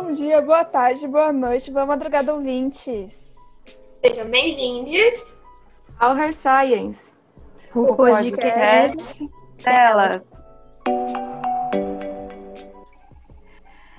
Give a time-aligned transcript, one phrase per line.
[0.00, 3.36] Bom dia, boa tarde, boa noite, boa madrugada, ouvintes.
[4.00, 5.36] Sejam bem-vindos
[5.98, 7.00] ao Her Science,
[7.74, 9.28] o, o podcast, podcast
[9.64, 10.22] delas.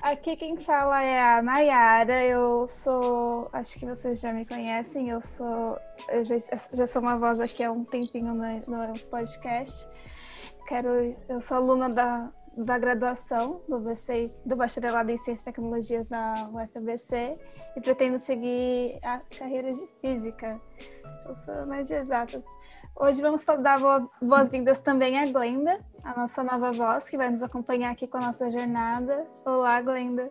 [0.00, 5.20] Aqui quem fala é a Nayara, eu sou, acho que vocês já me conhecem, eu
[5.20, 5.78] sou,
[6.08, 6.36] eu já,
[6.72, 9.86] já sou uma voz aqui há um tempinho no, no podcast.
[10.66, 12.30] Quero, eu sou aluna da,
[12.64, 17.38] da graduação do BC, do bacharelado em Ciências e Tecnologias da UFABC
[17.76, 20.60] e pretendo seguir a carreira de física.
[21.26, 22.42] Eu sou mais de exatas.
[22.96, 23.78] Hoje vamos dar
[24.20, 28.26] boas-vindas também à Glenda, a nossa nova voz, que vai nos acompanhar aqui com a
[28.26, 29.26] nossa jornada.
[29.44, 30.30] Olá, Glenda.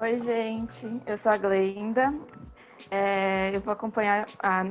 [0.00, 1.02] Oi, gente.
[1.06, 2.14] Eu sou a Glenda.
[2.90, 4.66] É, eu vou acompanhar a,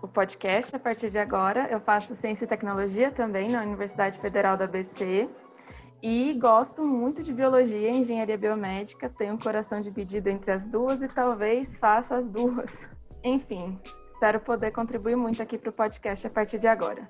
[0.00, 1.68] o podcast a partir de agora.
[1.70, 5.28] Eu faço Ciência e Tecnologia também na Universidade Federal da ABC.
[6.02, 9.08] E gosto muito de biologia e engenharia biomédica.
[9.08, 12.76] Tenho um coração dividido entre as duas e talvez faça as duas.
[13.22, 13.78] Enfim,
[14.22, 17.08] Espero poder contribuir muito aqui para o podcast a partir de agora.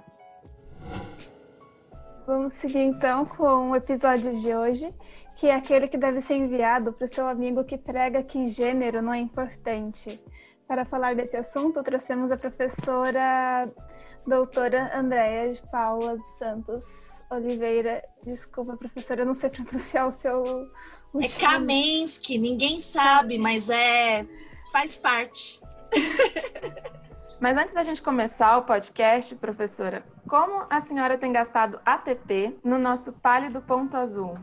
[2.27, 4.91] Vamos seguir então com o episódio de hoje,
[5.37, 9.03] que é aquele que deve ser enviado para o seu amigo que prega que gênero
[9.03, 10.25] não é importante.
[10.67, 13.70] Para falar desse assunto, trouxemos a professora
[14.27, 18.03] doutora Andréa de Paula dos Santos Oliveira.
[18.25, 20.43] Desculpa, professora, eu não sei pronunciar o seu.
[21.13, 24.27] O é Kamensky, ninguém sabe, mas é
[24.73, 25.61] faz parte.
[27.43, 32.79] Mas antes da gente começar o podcast, professora, como a senhora tem gastado ATP no
[32.79, 34.39] nosso pálido ponto azul?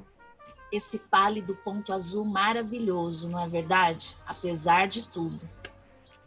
[0.70, 4.18] Esse pálido ponto azul maravilhoso, não é verdade?
[4.28, 5.50] Apesar de tudo.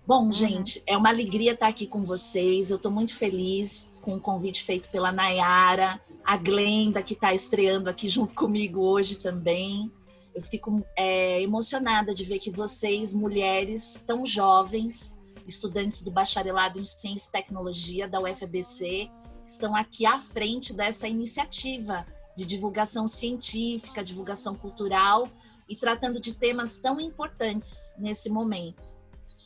[0.07, 0.33] Bom, uhum.
[0.33, 2.71] gente, é uma alegria estar aqui com vocês.
[2.71, 7.89] Eu estou muito feliz com o convite feito pela Nayara, a Glenda, que está estreando
[7.89, 9.91] aqui junto comigo hoje também.
[10.35, 16.85] Eu fico é, emocionada de ver que vocês, mulheres tão jovens, estudantes do bacharelado em
[16.85, 19.11] Ciência e Tecnologia da UFABC
[19.45, 22.07] estão aqui à frente dessa iniciativa
[22.37, 25.29] de divulgação científica, divulgação cultural
[25.69, 28.97] e tratando de temas tão importantes nesse momento.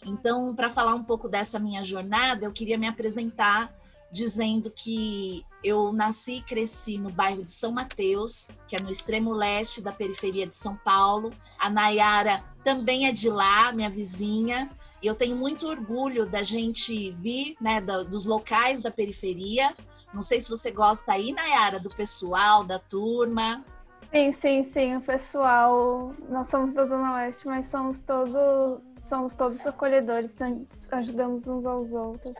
[0.04, 3.74] Então, para falar um pouco dessa minha jornada, eu queria me apresentar
[4.16, 9.32] dizendo que eu nasci e cresci no bairro de São Mateus, que é no extremo
[9.32, 11.32] leste da periferia de São Paulo.
[11.58, 14.70] A Nayara também é de lá, minha vizinha.
[15.02, 19.74] E eu tenho muito orgulho da gente vir, né, dos locais da periferia.
[20.14, 23.62] Não sei se você gosta aí, Nayara, do pessoal, da turma.
[24.10, 26.14] Sim, sim, sim, o pessoal.
[26.30, 31.92] Nós somos da Zona Oeste, mas somos todos, somos todos acolhedores, então ajudamos uns aos
[31.92, 32.36] outros.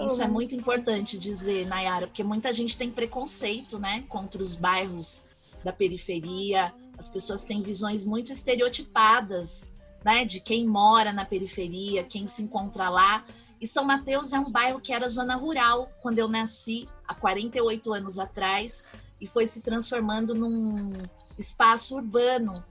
[0.00, 5.24] Isso é muito importante dizer, Nayara, porque muita gente tem preconceito, né, contra os bairros
[5.62, 6.74] da periferia.
[6.98, 9.72] As pessoas têm visões muito estereotipadas
[10.04, 13.24] né, de quem mora na periferia, quem se encontra lá.
[13.60, 17.92] E São Mateus é um bairro que era zona rural quando eu nasci, há 48
[17.92, 18.90] anos atrás,
[19.20, 21.02] e foi se transformando num
[21.38, 22.62] espaço urbano.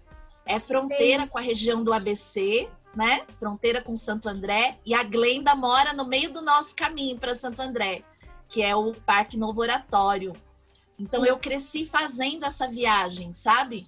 [0.45, 3.25] É fronteira com a região do ABC, né?
[3.35, 7.61] Fronteira com Santo André, e a Glenda mora no meio do nosso caminho para Santo
[7.61, 8.03] André,
[8.47, 10.33] que é o Parque Novo Oratório.
[10.97, 13.87] Então eu cresci fazendo essa viagem, sabe?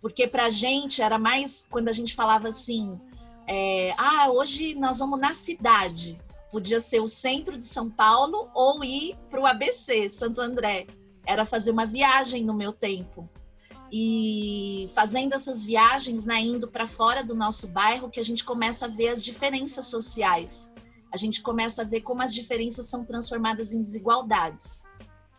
[0.00, 3.00] Porque para a gente era mais quando a gente falava assim:
[3.46, 6.20] é, ah, hoje nós vamos na cidade.
[6.50, 10.86] Podia ser o centro de São Paulo ou ir para o ABC, Santo André.
[11.26, 13.28] Era fazer uma viagem no meu tempo.
[13.96, 18.86] E fazendo essas viagens, né, indo para fora do nosso bairro, que a gente começa
[18.86, 20.68] a ver as diferenças sociais.
[21.12, 24.82] A gente começa a ver como as diferenças são transformadas em desigualdades.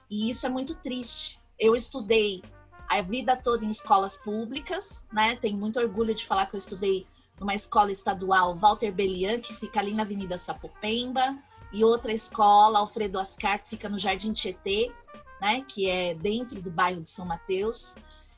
[0.10, 1.38] E isso é muito triste.
[1.60, 2.42] Eu estudei
[2.88, 5.36] a vida toda em escolas públicas, né?
[5.36, 7.06] Tenho muito orgulho de falar que eu estudei
[7.38, 11.38] numa escola estadual Walter Belian, que fica ali na Avenida Sapopemba,
[11.74, 14.94] e outra escola, Alfredo Ascar, que fica no Jardim Tietê,
[15.42, 15.60] né?
[15.68, 17.96] Que é dentro do bairro de São Mateus.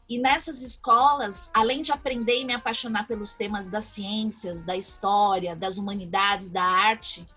[0.10, 5.56] E nessas escolas, além de aprender e me apaixonar pelos temas das ciências, da história,
[5.56, 7.28] das humanidades, da arte,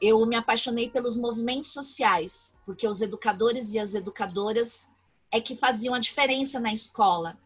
[0.00, 4.88] eu me apaixonei pelos movimentos sociais, porque os educadores e as educadoras
[5.30, 7.36] é que faziam a diferença na escola.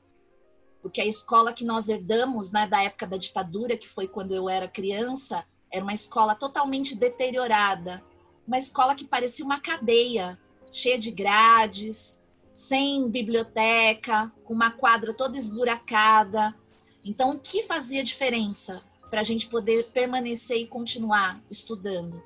[0.81, 4.49] Porque a escola que nós herdamos, né, da época da ditadura, que foi quando eu
[4.49, 8.03] era criança, era uma escola totalmente deteriorada,
[8.47, 10.39] uma escola que parecia uma cadeia,
[10.71, 12.22] cheia de grades,
[12.53, 16.55] sem biblioteca, com uma quadra toda esburacada.
[17.05, 22.23] Então, o que fazia diferença para a gente poder permanecer e continuar estudando?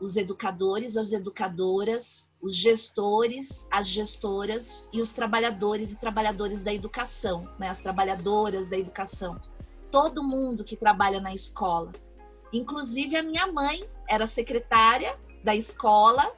[0.00, 7.48] os educadores, as educadoras, os gestores, as gestoras e os trabalhadores e trabalhadoras da educação,
[7.58, 7.68] né?
[7.68, 9.40] as trabalhadoras da educação.
[9.90, 11.92] Todo mundo que trabalha na escola.
[12.52, 16.30] Inclusive a minha mãe era secretária da escola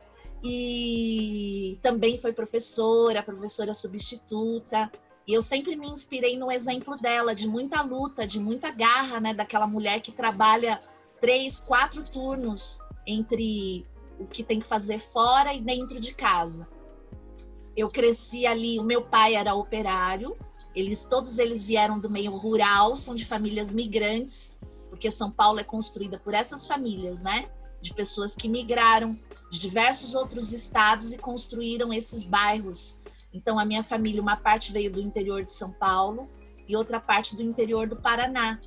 [0.42, 4.90] e também foi professora, professora substituta.
[5.26, 9.34] E eu sempre me inspirei no exemplo dela, de muita luta, de muita garra, né?
[9.34, 10.80] Daquela mulher que trabalha
[11.20, 13.84] três, quatro turnos entre
[14.18, 16.68] o que tem que fazer fora e dentro de casa.
[17.76, 20.36] Eu cresci ali, o meu pai era operário,
[20.74, 24.58] eles todos eles vieram do meio rural, são de famílias migrantes,
[24.88, 27.44] porque São Paulo é construída por essas famílias, né?
[27.80, 29.16] De pessoas que migraram
[29.50, 32.98] de diversos outros estados e construíram esses bairros.
[33.32, 36.28] Então a minha família, uma parte veio do interior de São Paulo
[36.66, 38.60] e outra parte do interior do Paraná.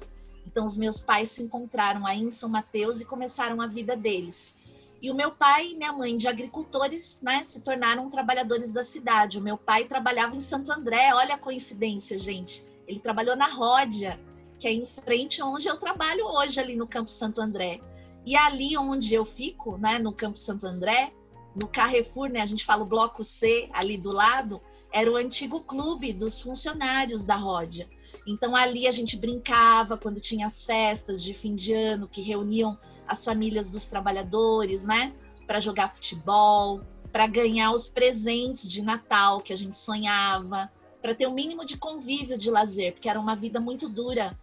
[0.45, 4.55] Então, os meus pais se encontraram aí em São Mateus e começaram a vida deles.
[5.01, 9.39] E o meu pai e minha mãe, de agricultores, né, se tornaram trabalhadores da cidade.
[9.39, 12.63] O meu pai trabalhava em Santo André, olha a coincidência, gente.
[12.87, 14.19] Ele trabalhou na Ródia,
[14.59, 17.79] que é em frente onde eu trabalho hoje, ali no Campo Santo André.
[18.25, 21.11] E ali onde eu fico, né, no Campo Santo André,
[21.55, 25.61] no Carrefour, né, a gente fala o Bloco C, ali do lado, era o antigo
[25.61, 27.89] clube dos funcionários da Ródia.
[28.27, 32.77] Então ali a gente brincava quando tinha as festas de fim de ano que reuniam
[33.07, 35.13] as famílias dos trabalhadores, né,
[35.47, 36.81] para jogar futebol,
[37.11, 40.71] para ganhar os presentes de Natal que a gente sonhava,
[41.01, 44.37] para ter o um mínimo de convívio de lazer, porque era uma vida muito dura,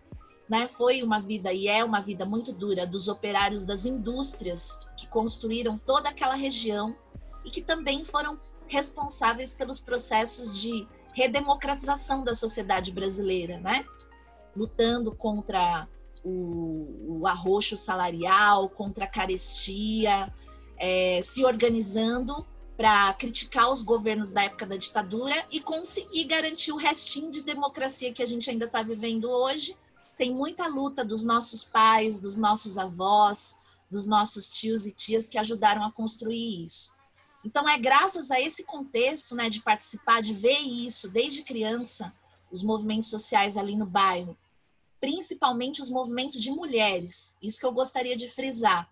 [0.49, 0.67] né?
[0.67, 5.79] Foi uma vida e é uma vida muito dura dos operários das indústrias que construíram
[5.79, 6.97] toda aquela região
[7.45, 13.85] e que também foram responsáveis pelos processos de redemocratização da sociedade brasileira, né?
[14.57, 15.87] Lutando contra
[16.25, 20.33] o, o arroxo salarial, contra a carestia,
[20.77, 22.47] é, se organizando
[22.77, 28.13] para criticar os governos da época da ditadura e conseguir garantir o restinho de democracia
[28.13, 29.77] que a gente ainda está vivendo hoje.
[30.19, 33.57] Tem muita luta dos nossos pais, dos nossos avós,
[33.89, 36.93] dos nossos tios e tias que ajudaram a construir isso.
[37.45, 42.13] Então, é graças a esse contexto, né, de participar, de ver isso desde criança,
[42.51, 44.37] os movimentos sociais ali no bairro,
[45.01, 48.91] principalmente os movimentos de mulheres, isso que eu gostaria de frisar.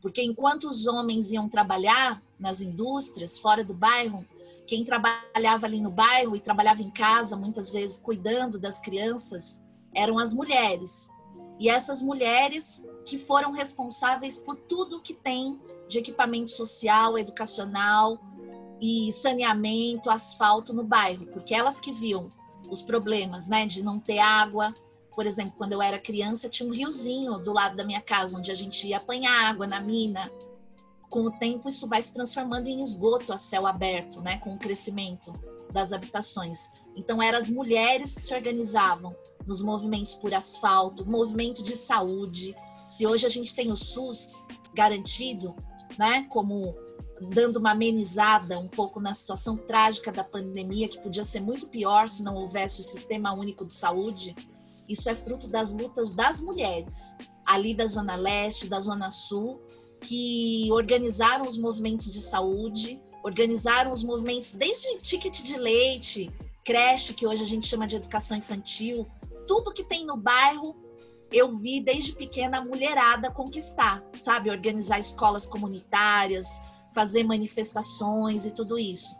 [0.00, 4.26] Porque enquanto os homens iam trabalhar nas indústrias, fora do bairro,
[4.66, 9.63] quem trabalhava ali no bairro e trabalhava em casa, muitas vezes cuidando das crianças,
[9.94, 11.08] eram as mulheres.
[11.58, 18.18] E essas mulheres que foram responsáveis por tudo que tem de equipamento social, educacional
[18.80, 22.28] e saneamento, asfalto no bairro, porque elas que viam
[22.70, 24.74] os problemas, né, de não ter água.
[25.14, 28.50] Por exemplo, quando eu era criança, tinha um riozinho do lado da minha casa, onde
[28.50, 30.30] a gente ia apanhar água na mina.
[31.08, 34.58] Com o tempo, isso vai se transformando em esgoto a céu aberto, né, com o
[34.58, 35.32] crescimento
[35.70, 36.70] das habitações.
[36.96, 39.14] Então, eram as mulheres que se organizavam
[39.46, 42.54] nos movimentos por asfalto, movimento de saúde.
[42.86, 44.44] Se hoje a gente tem o SUS
[44.74, 45.54] garantido,
[45.98, 46.74] né, como
[47.32, 52.08] dando uma amenizada um pouco na situação trágica da pandemia, que podia ser muito pior
[52.08, 54.34] se não houvesse o Sistema Único de Saúde,
[54.88, 59.60] isso é fruto das lutas das mulheres, ali da Zona Leste, da Zona Sul,
[60.00, 66.30] que organizaram os movimentos de saúde, organizaram os movimentos desde ticket de leite,
[66.64, 69.06] creche, que hoje a gente chama de educação infantil,
[69.46, 70.76] tudo que tem no bairro
[71.32, 74.50] eu vi desde pequena a mulherada conquistar, sabe?
[74.50, 76.60] Organizar escolas comunitárias,
[76.92, 79.16] fazer manifestações e tudo isso.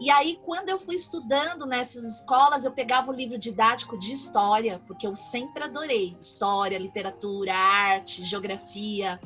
[0.00, 4.80] E aí, quando eu fui estudando nessas escolas, eu pegava o livro didático de história,
[4.86, 9.20] porque eu sempre adorei história, literatura, arte, geografia,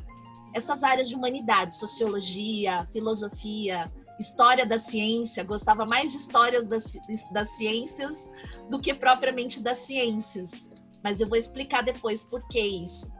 [0.54, 3.92] essas áreas de humanidade, sociologia, filosofia,
[4.22, 5.44] história da ciência.
[5.44, 6.96] Gostava mais de histórias das,
[7.30, 8.28] das ciências
[8.70, 10.70] do que propriamente das ciências
[11.02, 13.12] mas eu vou explicar depois por que isso.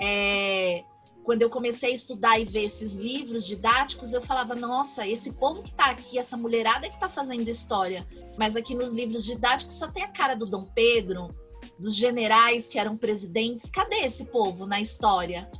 [0.00, 0.84] É,
[1.24, 5.62] quando eu comecei a estudar e ver esses livros didáticos, eu falava: nossa, esse povo
[5.62, 8.06] que está aqui, essa mulherada que está fazendo história.
[8.36, 11.30] Mas aqui nos livros didáticos só tem a cara do Dom Pedro,
[11.78, 13.70] dos generais que eram presidentes.
[13.70, 15.50] Cadê esse povo na história?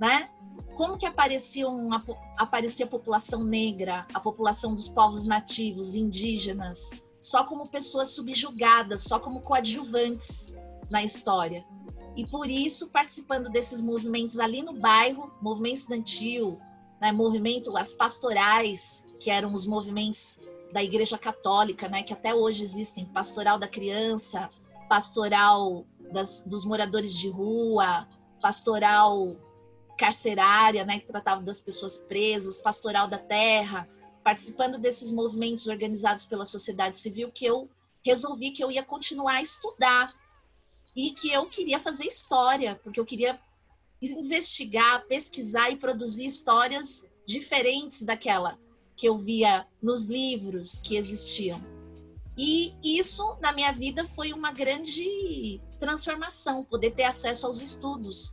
[0.00, 0.28] Né?
[0.78, 2.02] Como que aparecia, uma,
[2.38, 6.90] aparecia a população negra, a população dos povos nativos, indígenas?
[7.20, 10.52] só como pessoas subjugadas, só como coadjuvantes
[10.90, 11.64] na história.
[12.16, 16.58] E por isso, participando desses movimentos ali no bairro, movimento estudantil,
[17.00, 20.38] né, movimento, as pastorais, que eram os movimentos
[20.72, 24.50] da Igreja Católica, né, que até hoje existem, pastoral da criança,
[24.88, 28.08] pastoral das, dos moradores de rua,
[28.40, 29.36] pastoral
[29.98, 33.86] carcerária, né, que tratava das pessoas presas, pastoral da terra,
[34.22, 37.68] participando desses movimentos organizados pela sociedade civil, que eu
[38.04, 40.14] resolvi que eu ia continuar a estudar
[40.94, 43.38] e que eu queria fazer história, porque eu queria
[44.00, 48.56] investigar, pesquisar e produzir histórias diferentes daquela
[48.96, 51.60] que eu via nos livros que existiam.
[52.36, 58.32] E isso na minha vida foi uma grande transformação, poder ter acesso aos estudos.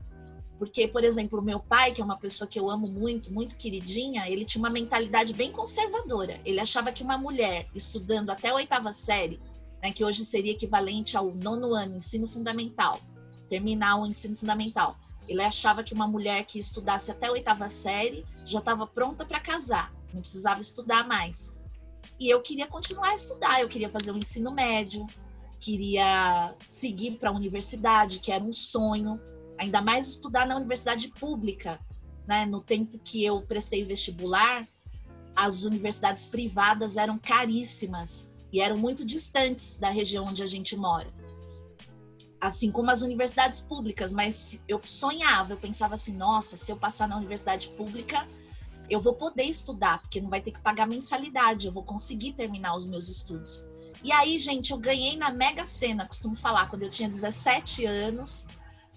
[0.57, 4.29] Porque, por exemplo, meu pai, que é uma pessoa que eu amo muito, muito queridinha,
[4.29, 6.39] ele tinha uma mentalidade bem conservadora.
[6.45, 9.39] Ele achava que uma mulher estudando até a oitava série,
[9.83, 13.01] né, que hoje seria equivalente ao nono ano, ensino fundamental,
[13.49, 14.97] terminar o ensino fundamental,
[15.27, 19.39] ele achava que uma mulher que estudasse até a oitava série já estava pronta para
[19.39, 21.59] casar, não precisava estudar mais.
[22.19, 25.05] E eu queria continuar a estudar, eu queria fazer o um ensino médio,
[25.59, 29.19] queria seguir para a universidade, que era um sonho,
[29.57, 31.79] ainda mais estudar na universidade pública.
[32.27, 32.45] Né?
[32.45, 34.67] No tempo que eu prestei vestibular,
[35.35, 41.13] as universidades privadas eram caríssimas e eram muito distantes da região onde a gente mora.
[42.39, 47.07] Assim como as universidades públicas, mas eu sonhava, eu pensava assim: nossa, se eu passar
[47.07, 48.27] na universidade pública,
[48.89, 52.75] eu vou poder estudar, porque não vai ter que pagar mensalidade, eu vou conseguir terminar
[52.75, 53.67] os meus estudos.
[54.03, 58.45] E aí, gente, eu ganhei na Mega Sena, costumo falar, quando eu tinha 17 anos.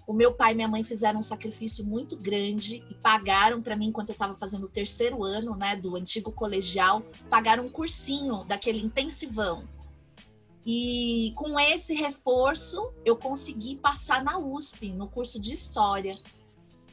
[0.09, 3.89] O meu pai e minha mãe fizeram um sacrifício muito grande e pagaram para mim,
[3.89, 8.79] enquanto eu estava fazendo o terceiro ano né, do antigo colegial, pagaram um cursinho daquele
[8.79, 9.65] intensivão.
[10.65, 16.17] E com esse reforço, eu consegui passar na USP, no curso de História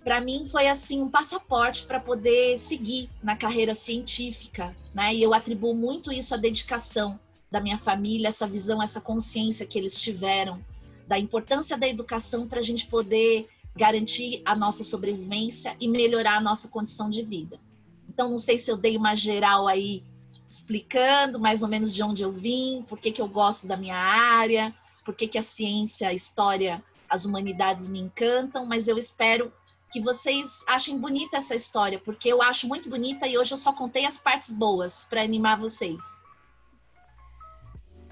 [0.04, 5.12] para mim foi assim um passaporte para poder seguir na carreira científica, né?
[5.12, 7.18] E eu atribuo muito isso à dedicação
[7.50, 10.62] da minha família, essa visão, essa consciência que eles tiveram
[11.06, 16.40] da importância da educação para a gente poder garantir a nossa sobrevivência e melhorar a
[16.40, 17.60] nossa condição de vida.
[18.08, 20.02] Então, não sei se eu dei uma geral aí
[20.48, 23.96] explicando mais ou menos de onde eu vim, por que, que eu gosto da minha
[23.96, 29.52] área, por que, que a ciência, a história, as humanidades me encantam, mas eu espero
[29.92, 33.72] que vocês achem bonita essa história, porque eu acho muito bonita e hoje eu só
[33.72, 36.02] contei as partes boas para animar vocês.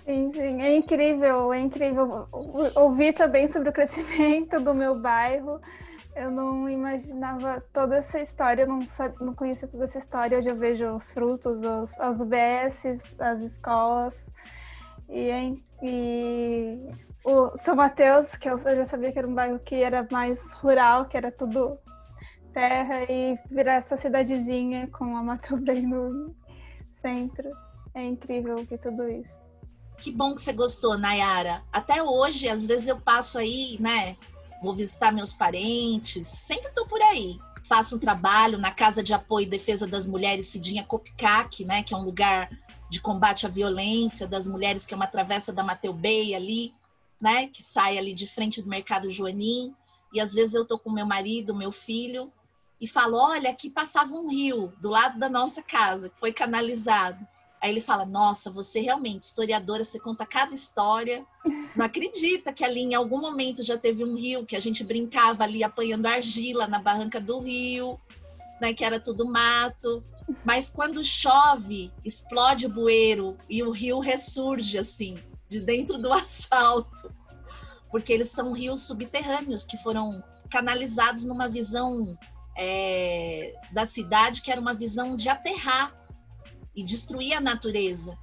[0.04, 2.28] Sim, sim, é incrível, é incrível
[2.75, 5.61] ouvir também sobre o crescimento do meu bairro.
[6.14, 10.38] Eu não imaginava toda essa história, eu não, sabia, não conhecia toda essa história.
[10.38, 12.84] Hoje eu vejo os frutos, os, as UBS,
[13.18, 14.14] as escolas.
[15.08, 16.78] E, e
[17.25, 21.06] o São Mateus, que eu já sabia que era um bairro que era mais rural,
[21.06, 21.78] que era tudo
[22.52, 26.37] terra, e virar essa cidadezinha com a Mata bem no
[27.00, 27.50] centro.
[27.94, 29.44] É incrível ver tudo isso.
[30.01, 31.63] Que bom que você gostou, Nayara.
[31.73, 34.17] Até hoje, às vezes eu passo aí, né?
[34.63, 37.39] Vou visitar meus parentes, sempre tô por aí.
[37.67, 41.83] Faço um trabalho na Casa de Apoio e Defesa das Mulheres Cidinha Copcac, né?
[41.83, 42.51] Que é um lugar
[42.91, 46.75] de combate à violência das mulheres, que é uma travessa da Mateu Bay ali
[47.25, 49.75] né, que sai ali de frente do mercado Joanim,
[50.13, 52.31] e às vezes eu tô com meu marido, meu filho,
[52.79, 57.27] e falo: "Olha, aqui passava um rio do lado da nossa casa, que foi canalizado".
[57.64, 61.25] Aí ele fala: "Nossa, você realmente historiadora, você conta cada história.
[61.75, 65.44] Não acredita que ali em algum momento já teve um rio que a gente brincava
[65.44, 67.99] ali apanhando argila na barranca do rio,
[68.61, 70.04] né, que era tudo mato.
[70.44, 75.16] Mas quando chove, explode o bueiro e o rio ressurge assim
[75.49, 77.11] de dentro do asfalto,
[77.90, 82.14] porque eles são rios subterrâneos que foram canalizados numa visão
[82.59, 86.03] é, da cidade que era uma visão de aterrar
[86.75, 88.19] e destruir a natureza.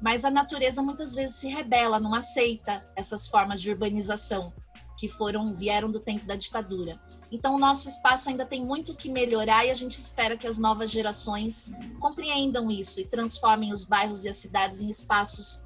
[0.00, 4.52] Mas a natureza muitas vezes se rebela, não aceita essas formas de urbanização
[4.96, 7.00] que foram vieram do tempo da ditadura.
[7.30, 10.58] Então o nosso espaço ainda tem muito que melhorar e a gente espera que as
[10.58, 15.62] novas gerações compreendam isso e transformem os bairros e as cidades em espaços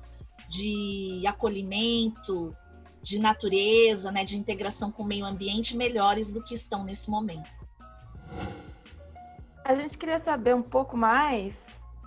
[0.49, 2.55] de acolhimento,
[3.01, 7.51] de natureza, né, de integração com o meio ambiente melhores do que estão nesse momento.
[9.65, 11.55] A gente queria saber um pouco mais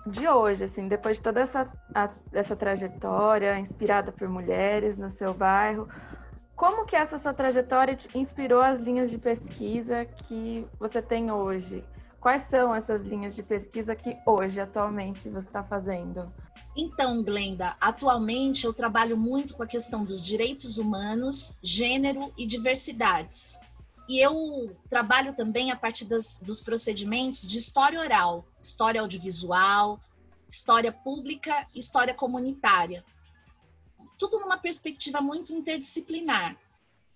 [0.06, 5.34] de hoje, assim, depois de toda essa, a, essa trajetória inspirada por mulheres no seu
[5.34, 5.88] bairro,
[6.54, 11.84] como que essa sua trajetória te inspirou as linhas de pesquisa que você tem hoje?
[12.18, 16.32] Quais são essas linhas de pesquisa que hoje, atualmente, você está fazendo?
[16.76, 23.58] Então, Glenda, atualmente eu trabalho muito com a questão dos direitos humanos, gênero e diversidades.
[24.08, 30.00] E eu trabalho também a partir das, dos procedimentos de história oral, história audiovisual,
[30.48, 33.04] história pública história comunitária.
[34.18, 36.56] Tudo numa perspectiva muito interdisciplinar.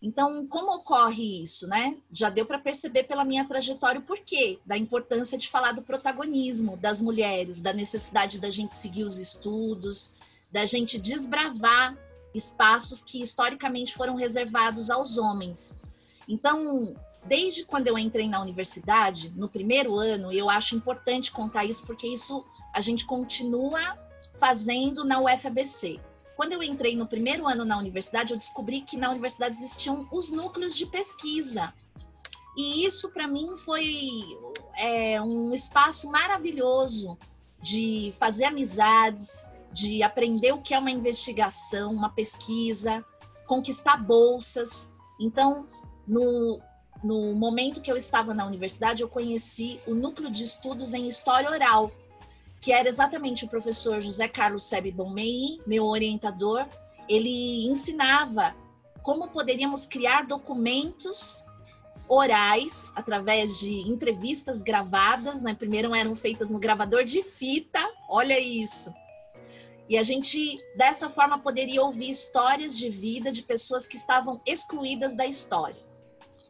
[0.03, 1.97] Então, como ocorre isso, né?
[2.11, 6.77] Já deu para perceber pela minha trajetória o porquê da importância de falar do protagonismo
[6.77, 10.15] das mulheres, da necessidade da gente seguir os estudos,
[10.51, 11.97] da gente desbravar
[12.35, 15.79] espaços que historicamente foram reservados aos homens.
[16.31, 16.95] Então,
[17.27, 22.07] desde quando eu entrei na universidade, no primeiro ano, eu acho importante contar isso porque
[22.07, 23.99] isso a gente continua
[24.35, 26.01] fazendo na UFABC.
[26.37, 30.31] Quando eu entrei no primeiro ano na universidade, eu descobri que na universidade existiam os
[30.31, 31.75] núcleos de pesquisa.
[32.57, 34.23] E isso, para mim, foi
[34.79, 37.19] é, um espaço maravilhoso
[37.61, 43.05] de fazer amizades, de aprender o que é uma investigação, uma pesquisa,
[43.47, 44.91] conquistar bolsas.
[45.19, 45.67] Então,
[46.11, 46.61] no,
[47.05, 51.49] no momento que eu estava na universidade, eu conheci o núcleo de estudos em história
[51.49, 51.91] oral,
[52.61, 56.67] que era exatamente o professor José Carlos Sebe Bonmei, meu orientador.
[57.09, 58.55] Ele ensinava
[59.03, 61.45] como poderíamos criar documentos
[62.09, 65.55] orais através de entrevistas gravadas, né?
[65.55, 68.93] Primeiro eram feitas no gravador de fita, olha isso.
[69.89, 75.15] E a gente dessa forma poderia ouvir histórias de vida de pessoas que estavam excluídas
[75.15, 75.90] da história.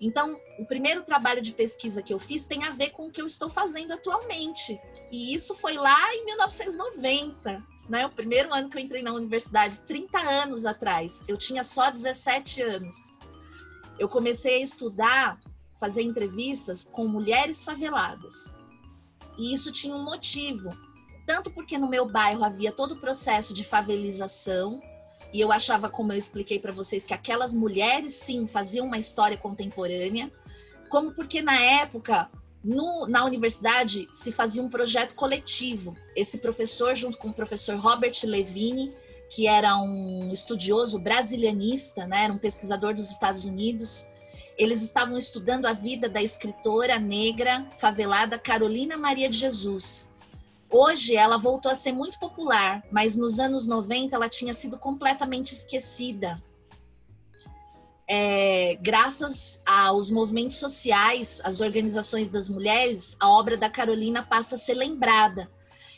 [0.01, 3.21] Então, o primeiro trabalho de pesquisa que eu fiz tem a ver com o que
[3.21, 4.81] eu estou fazendo atualmente,
[5.13, 8.07] e isso foi lá em 1990, né?
[8.07, 11.23] O primeiro ano que eu entrei na universidade, 30 anos atrás.
[11.29, 13.13] Eu tinha só 17 anos.
[13.99, 15.39] Eu comecei a estudar,
[15.79, 18.57] fazer entrevistas com mulheres faveladas.
[19.37, 20.71] E isso tinha um motivo.
[21.27, 24.81] Tanto porque no meu bairro havia todo o processo de favelização,
[25.33, 29.37] e eu achava, como eu expliquei para vocês, que aquelas mulheres sim faziam uma história
[29.37, 30.31] contemporânea,
[30.89, 32.29] como porque na época
[32.63, 35.97] no, na universidade se fazia um projeto coletivo.
[36.15, 38.93] Esse professor, junto com o professor Robert Levine,
[39.31, 44.09] que era um estudioso brasilianista, né, era um pesquisador dos Estados Unidos,
[44.59, 50.10] eles estavam estudando a vida da escritora negra favelada Carolina Maria de Jesus.
[50.71, 55.53] Hoje ela voltou a ser muito popular, mas nos anos 90 ela tinha sido completamente
[55.53, 56.41] esquecida
[58.13, 64.59] é, graças aos movimentos sociais, às organizações das mulheres, a obra da Carolina passa a
[64.59, 65.49] ser lembrada.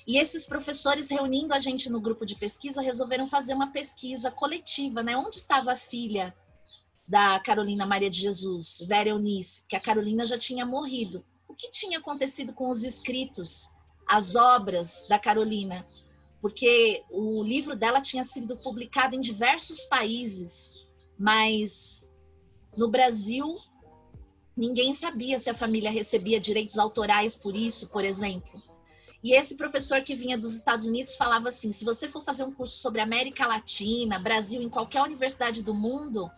[0.06, 5.02] E esses professores, reunindo a gente no grupo de pesquisa, resolveram fazer uma pesquisa coletiva,
[5.02, 5.16] né?
[5.16, 6.36] Onde estava a filha
[7.08, 11.24] da Carolina Maria de Jesus, Vera Eunice, que a Carolina já tinha morrido.
[11.48, 13.70] O que tinha acontecido com os escritos,
[14.12, 15.86] as obras da Carolina?
[16.40, 20.74] Porque o livro dela tinha sido publicado em diversos países,
[21.18, 22.10] mas
[22.76, 23.56] no Brasil
[24.54, 28.62] ninguém sabia se a família recebia direitos autorais por isso, por exemplo.
[29.22, 32.52] E esse professor que vinha dos Estados Unidos falava assim: se você for fazer um
[32.52, 36.30] curso sobre América Latina, Brasil, em qualquer universidade do mundo,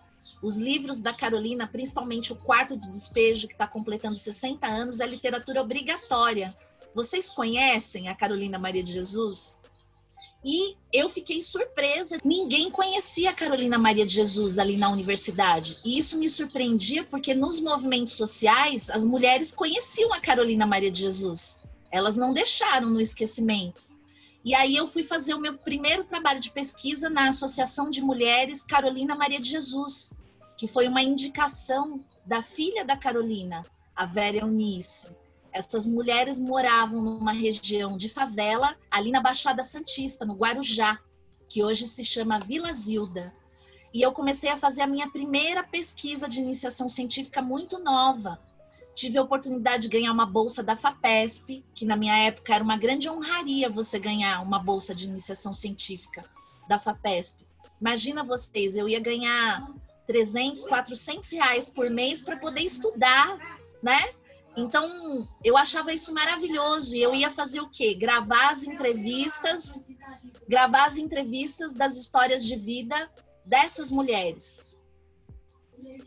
[0.42, 5.06] os livros da Carolina, principalmente o Quarto do Despejo, que está completando 60 anos, é
[5.06, 6.54] literatura obrigatória.
[6.94, 9.58] Vocês conhecem a Carolina Maria de Jesus?
[10.44, 15.78] E eu fiquei surpresa, ninguém conhecia a Carolina Maria de Jesus ali na universidade.
[15.82, 21.00] E isso me surpreendia porque nos movimentos sociais as mulheres conheciam a Carolina Maria de
[21.00, 21.60] Jesus.
[21.90, 23.84] Elas não deixaram no esquecimento.
[24.44, 28.62] E aí eu fui fazer o meu primeiro trabalho de pesquisa na Associação de Mulheres
[28.62, 30.12] Carolina Maria de Jesus,
[30.58, 33.64] que foi uma indicação da filha da Carolina,
[33.96, 35.08] a Vera Eunice.
[35.54, 40.98] Essas mulheres moravam numa região de favela, ali na Baixada Santista, no Guarujá,
[41.48, 43.32] que hoje se chama Vila Zilda.
[43.92, 48.36] E eu comecei a fazer a minha primeira pesquisa de iniciação científica muito nova.
[48.96, 52.76] Tive a oportunidade de ganhar uma bolsa da FAPESP, que na minha época era uma
[52.76, 56.24] grande honraria você ganhar uma bolsa de iniciação científica
[56.68, 57.46] da FAPESP.
[57.80, 59.70] Imagina vocês, eu ia ganhar
[60.08, 63.38] 300, 400 reais por mês para poder estudar,
[63.80, 64.12] né?
[64.56, 66.94] Então, eu achava isso maravilhoso.
[66.94, 67.94] E eu ia fazer o quê?
[67.94, 69.84] Gravar as entrevistas,
[70.48, 73.10] gravar as entrevistas das histórias de vida
[73.44, 74.66] dessas mulheres.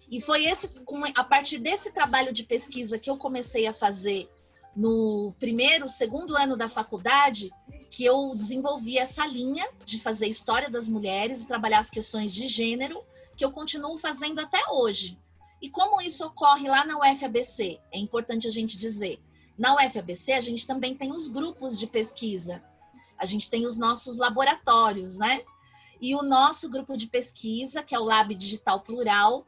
[0.10, 0.70] E foi esse,
[1.16, 4.30] a partir desse trabalho de pesquisa que eu comecei a fazer
[4.76, 7.52] no primeiro, segundo ano da faculdade,
[7.90, 12.48] que eu desenvolvi essa linha de fazer história das mulheres e trabalhar as questões de
[12.48, 13.04] gênero,
[13.36, 15.18] que eu continuo fazendo até hoje.
[15.62, 17.80] E como isso ocorre lá na UFABC?
[17.92, 19.20] É importante a gente dizer.
[19.58, 22.64] Na UFABC, a gente também tem os grupos de pesquisa.
[23.18, 25.44] A gente tem os nossos laboratórios, né?
[26.00, 29.48] E o nosso grupo de pesquisa, que é o Lab Digital Plural,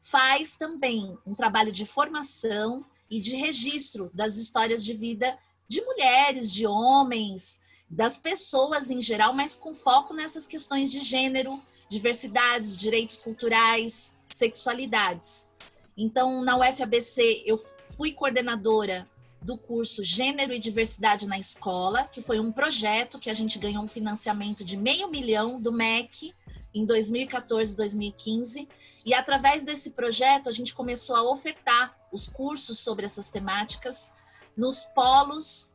[0.00, 6.50] faz também um trabalho de formação e de registro das histórias de vida de mulheres,
[6.50, 13.16] de homens, das pessoas em geral, mas com foco nessas questões de gênero, diversidades, direitos
[13.16, 15.49] culturais, sexualidades.
[15.96, 17.62] Então, na UFABC, eu
[17.96, 19.08] fui coordenadora
[19.42, 23.82] do curso Gênero e Diversidade na Escola, que foi um projeto que a gente ganhou
[23.82, 26.34] um financiamento de meio milhão do MEC
[26.74, 28.68] em 2014, 2015,
[29.04, 34.12] e através desse projeto a gente começou a ofertar os cursos sobre essas temáticas
[34.56, 35.72] nos polos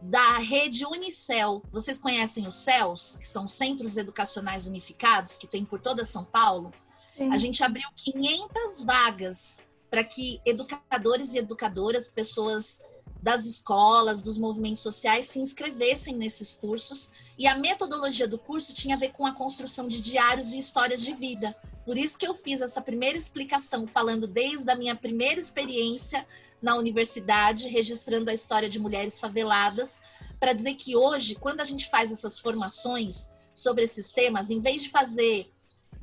[0.00, 1.62] da rede Unicel.
[1.70, 6.72] Vocês conhecem os CELS, que são Centros Educacionais Unificados, que tem por toda São Paulo?
[7.16, 7.32] Sim.
[7.32, 12.80] A gente abriu 500 vagas para que educadores e educadoras, pessoas
[13.22, 17.12] das escolas, dos movimentos sociais se inscrevessem nesses cursos.
[17.38, 21.02] E a metodologia do curso tinha a ver com a construção de diários e histórias
[21.02, 21.56] de vida.
[21.84, 26.26] Por isso que eu fiz essa primeira explicação, falando desde a minha primeira experiência
[26.60, 30.02] na universidade, registrando a história de mulheres faveladas,
[30.40, 34.82] para dizer que hoje, quando a gente faz essas formações sobre esses temas, em vez
[34.82, 35.53] de fazer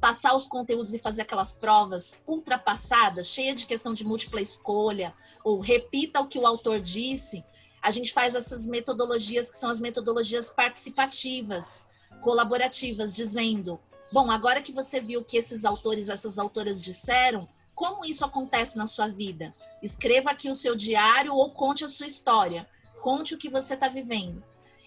[0.01, 5.59] passar os conteúdos e fazer aquelas provas ultrapassadas, cheia de questão de múltipla escolha, ou
[5.59, 7.45] repita o que o autor disse,
[7.79, 11.87] a gente faz essas metodologias que são as metodologias participativas,
[12.19, 13.79] colaborativas, dizendo:
[14.11, 18.77] bom, agora que você viu o que esses autores, essas autoras disseram, como isso acontece
[18.77, 19.53] na sua vida?
[19.83, 22.67] Escreva aqui o seu diário ou conte a sua história,
[23.01, 24.43] conte o que você está vivendo.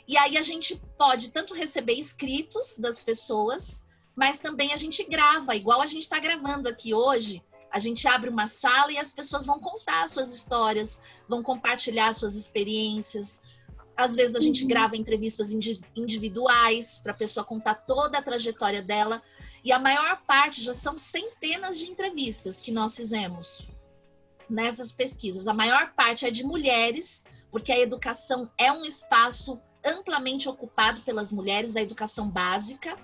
[0.08, 3.83] E aí a gente pode tanto receber escritos das pessoas,
[4.14, 7.42] mas também a gente grava, igual a gente está gravando aqui hoje.
[7.70, 12.36] A gente abre uma sala e as pessoas vão contar suas histórias, vão compartilhar suas
[12.36, 13.40] experiências.
[13.96, 14.68] Às vezes a gente uhum.
[14.68, 15.50] grava entrevistas
[15.96, 19.20] individuais para a pessoa contar toda a trajetória dela.
[19.64, 23.66] E a maior parte já são centenas de entrevistas que nós fizemos
[24.48, 25.48] nessas pesquisas.
[25.48, 31.32] A maior parte é de mulheres, porque a educação é um espaço amplamente ocupado pelas
[31.32, 32.96] mulheres, a educação básica.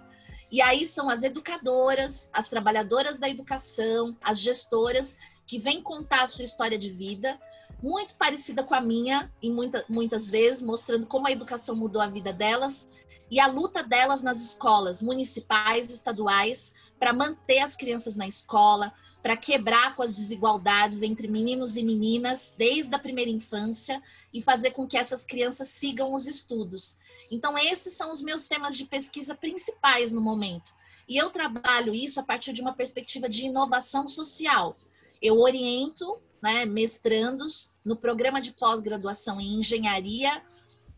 [0.51, 6.27] E aí são as educadoras, as trabalhadoras da educação, as gestoras que vêm contar a
[6.27, 7.41] sua história de vida,
[7.83, 12.09] muito parecida com a minha, e muita, muitas vezes mostrando como a educação mudou a
[12.09, 12.89] vida delas
[13.31, 19.37] e a luta delas nas escolas municipais, estaduais, para manter as crianças na escola, para
[19.37, 24.03] quebrar com as desigualdades entre meninos e meninas desde a primeira infância
[24.33, 26.97] e fazer com que essas crianças sigam os estudos.
[27.31, 30.73] Então, esses são os meus temas de pesquisa principais no momento.
[31.09, 34.77] E eu trabalho isso a partir de uma perspectiva de inovação social.
[35.21, 40.43] Eu oriento né, mestrandos no programa de pós-graduação em engenharia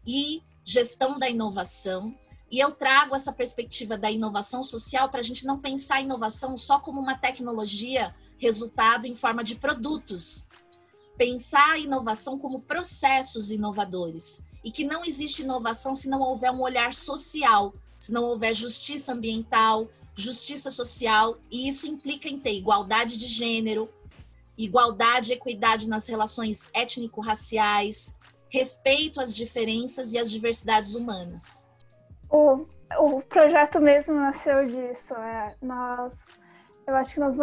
[0.06, 2.16] e gestão da inovação.
[2.52, 6.54] E eu trago essa perspectiva da inovação social para a gente não pensar a inovação
[6.58, 10.46] só como uma tecnologia resultado em forma de produtos.
[11.16, 14.42] Pensar a inovação como processos inovadores.
[14.62, 19.14] E que não existe inovação se não houver um olhar social, se não houver justiça
[19.14, 23.88] ambiental, justiça social, e isso implica em ter igualdade de gênero,
[24.58, 28.14] igualdade e equidade nas relações étnico-raciais,
[28.50, 31.71] respeito às diferenças e às diversidades humanas
[32.32, 32.66] o,
[32.98, 35.14] o projeto mesmo nasceu disso.
[35.14, 36.26] É, nós,
[36.86, 37.36] eu acho que nós,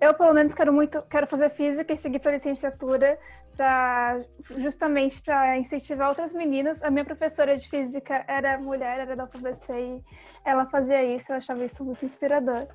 [0.00, 3.18] eu pelo menos quero muito, quero fazer física e seguir para licenciatura
[3.56, 4.20] para
[4.56, 6.82] justamente para incentivar outras meninas.
[6.82, 10.04] A minha professora de física era mulher, era da UFBC e
[10.44, 11.30] ela fazia isso.
[11.30, 12.66] Eu achava isso muito inspirador.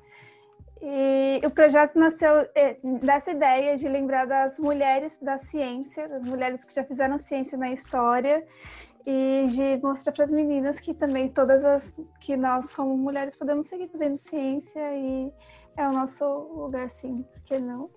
[0.80, 6.62] E o projeto nasceu é, dessa ideia de lembrar das mulheres da ciência, das mulheres
[6.64, 8.46] que já fizeram ciência na história
[9.06, 13.66] e de mostrar para as meninas que também todas as que nós como mulheres podemos
[13.66, 15.32] seguir fazendo ciência e
[15.76, 17.88] é o nosso lugar sim, por que não?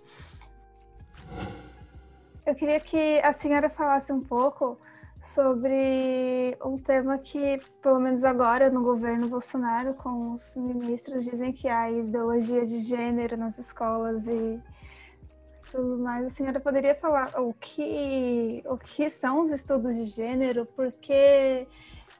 [2.45, 4.77] Eu queria que a senhora falasse um pouco
[5.21, 11.67] sobre um tema que, pelo menos agora, no governo Bolsonaro, com os ministros, dizem que
[11.67, 14.59] há ideologia de gênero nas escolas e
[15.71, 20.65] tudo mais, a senhora poderia falar o que, o que são os estudos de gênero,
[20.75, 21.67] porque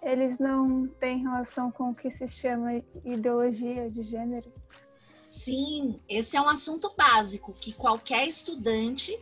[0.01, 4.51] eles não têm relação com o que se chama ideologia de gênero?
[5.29, 9.19] Sim, esse é um assunto básico que qualquer estudante,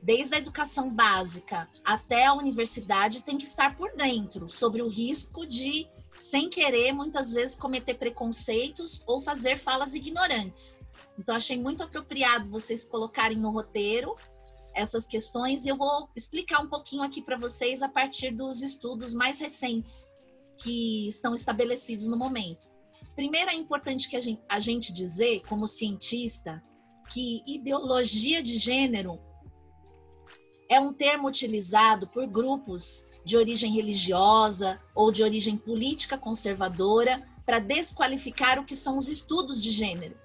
[0.00, 5.46] desde a educação básica até a universidade, tem que estar por dentro sobre o risco
[5.46, 10.80] de, sem querer, muitas vezes cometer preconceitos ou fazer falas ignorantes.
[11.18, 14.16] Então, achei muito apropriado vocês colocarem no roteiro
[14.74, 19.14] essas questões e eu vou explicar um pouquinho aqui para vocês a partir dos estudos
[19.14, 20.06] mais recentes
[20.58, 22.68] que estão estabelecidos no momento.
[23.14, 26.62] Primeiro, é importante que a gente, a gente dizer, como cientista,
[27.10, 29.18] que ideologia de gênero
[30.68, 37.58] é um termo utilizado por grupos de origem religiosa ou de origem política conservadora para
[37.58, 40.18] desqualificar o que são os estudos de gênero.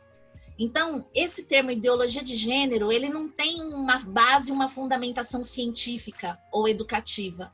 [0.60, 6.68] Então, esse termo ideologia de gênero, ele não tem uma base, uma fundamentação científica ou
[6.68, 7.50] educativa.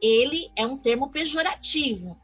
[0.00, 2.16] Ele é um termo pejorativo.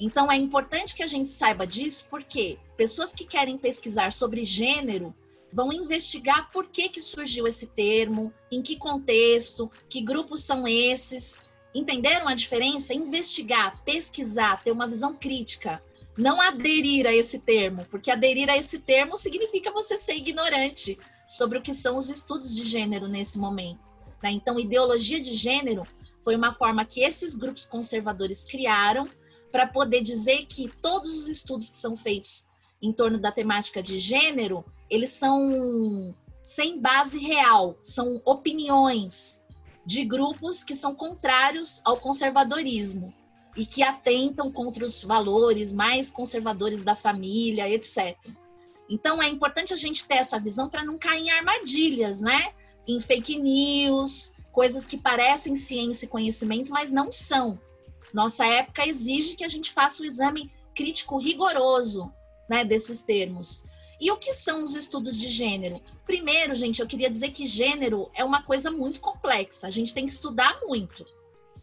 [0.00, 5.14] Então, é importante que a gente saiba disso, porque pessoas que querem pesquisar sobre gênero
[5.52, 11.40] vão investigar por que, que surgiu esse termo, em que contexto, que grupos são esses.
[11.72, 12.92] Entenderam a diferença?
[12.92, 15.80] Investigar, pesquisar, ter uma visão crítica
[16.16, 21.58] não aderir a esse termo, porque aderir a esse termo significa você ser ignorante sobre
[21.58, 23.80] o que são os estudos de gênero nesse momento.
[24.22, 24.32] Né?
[24.32, 25.86] Então, ideologia de gênero
[26.22, 29.08] foi uma forma que esses grupos conservadores criaram
[29.50, 32.46] para poder dizer que todos os estudos que são feitos
[32.82, 39.44] em torno da temática de gênero, eles são sem base real, são opiniões
[39.84, 43.14] de grupos que são contrários ao conservadorismo
[43.56, 48.16] e que atentam contra os valores mais conservadores da família, etc.
[48.88, 52.52] Então é importante a gente ter essa visão para não cair em armadilhas, né?
[52.86, 57.60] Em fake news, coisas que parecem ciência e conhecimento, mas não são.
[58.12, 62.12] Nossa época exige que a gente faça o exame crítico rigoroso,
[62.48, 63.64] né, desses termos.
[64.00, 65.80] E o que são os estudos de gênero?
[66.06, 69.66] Primeiro, gente, eu queria dizer que gênero é uma coisa muito complexa.
[69.66, 71.04] A gente tem que estudar muito.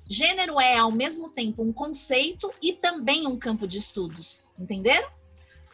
[0.10, 5.10] Gênero é, ao mesmo tempo, um conceito e também um campo de estudos, entenderam?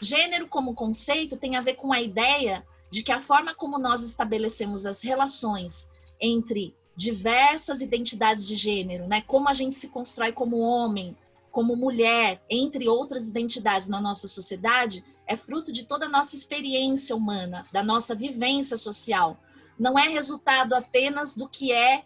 [0.02, 4.02] Gênero, como conceito, tem a ver com a ideia de que a forma como nós
[4.02, 9.22] estabelecemos as relações entre diversas identidades de gênero, né?
[9.22, 11.16] Como a gente se constrói como homem,
[11.52, 17.16] como mulher, entre outras identidades na nossa sociedade, é fruto de toda a nossa experiência
[17.16, 19.38] humana, da nossa vivência social.
[19.78, 22.04] Não é resultado apenas do que é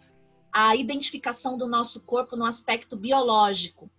[0.52, 3.90] a identificação do nosso corpo no aspecto biológico.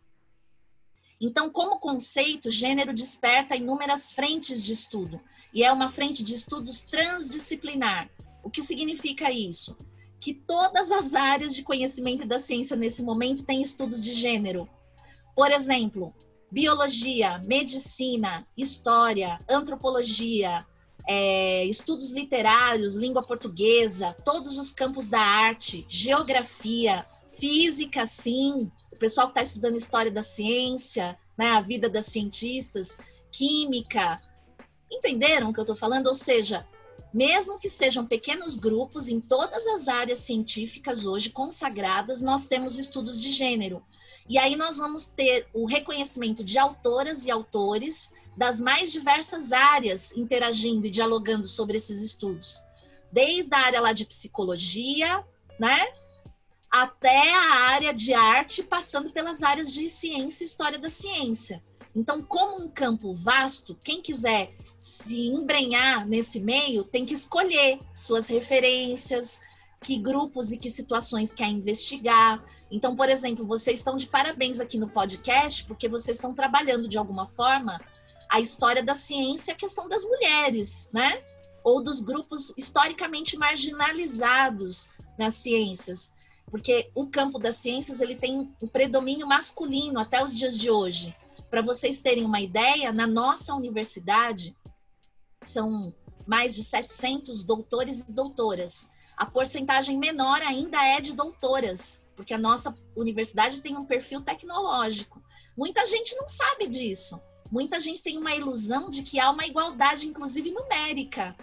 [1.22, 5.20] Então, como conceito, gênero desperta inúmeras frentes de estudo,
[5.54, 8.10] e é uma frente de estudos transdisciplinar.
[8.44, 9.78] O que significa isso?
[10.20, 14.70] Que todas as áreas de conhecimento da ciência nesse momento têm estudos de gênero.
[15.36, 16.14] Por exemplo,
[16.52, 20.66] biologia, medicina, história, antropologia,
[21.12, 29.26] é, estudos literários, língua portuguesa, todos os campos da arte, geografia, física, sim, o pessoal
[29.26, 33.00] que está estudando história da ciência, né, a vida das cientistas,
[33.32, 34.22] química.
[34.92, 36.06] Entenderam o que eu estou falando?
[36.06, 36.68] Ou seja,
[37.12, 43.20] mesmo que sejam pequenos grupos, em todas as áreas científicas hoje consagradas, nós temos estudos
[43.20, 43.82] de gênero.
[44.30, 50.16] E aí nós vamos ter o reconhecimento de autoras e autores das mais diversas áreas
[50.16, 52.64] interagindo e dialogando sobre esses estudos.
[53.12, 55.26] Desde a área lá de psicologia,
[55.60, 55.92] né?
[56.70, 61.64] Até a área de arte, passando pelas áreas de ciência e história da ciência.
[61.96, 68.28] Então, como um campo vasto, quem quiser se embrenhar nesse meio tem que escolher suas
[68.28, 69.42] referências,
[69.82, 72.44] que grupos e que situações quer investigar.
[72.70, 76.98] Então, por exemplo, vocês estão de parabéns aqui no podcast, porque vocês estão trabalhando de
[76.98, 77.80] alguma forma
[78.30, 81.24] a história da ciência, a questão das mulheres, né?
[81.64, 86.14] Ou dos grupos historicamente marginalizados nas ciências,
[86.50, 91.16] porque o campo das ciências ele tem um predomínio masculino até os dias de hoje.
[91.50, 94.56] Para vocês terem uma ideia, na nossa universidade
[95.42, 95.94] são
[96.28, 98.90] mais de 700 doutores e doutoras.
[99.20, 105.22] A porcentagem menor ainda é de doutoras, porque a nossa universidade tem um perfil tecnológico.
[105.56, 110.08] Muita gente não sabe disso muita gente tem uma ilusão de que há uma igualdade,
[110.08, 111.36] inclusive numérica.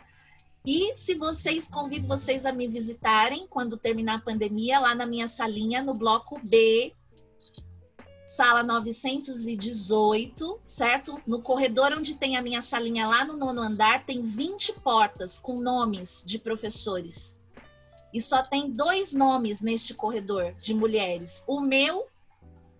[0.65, 5.29] E se vocês, convido vocês a me visitarem quando terminar a pandemia, lá na minha
[5.29, 6.93] salinha, no bloco B,
[8.27, 11.21] sala 918, certo?
[11.27, 15.61] No corredor onde tem a minha salinha lá no nono andar, tem 20 portas com
[15.61, 17.36] nomes de professores.
[18.16, 22.07] E só tem dois nomes neste corredor de mulheres: o meu,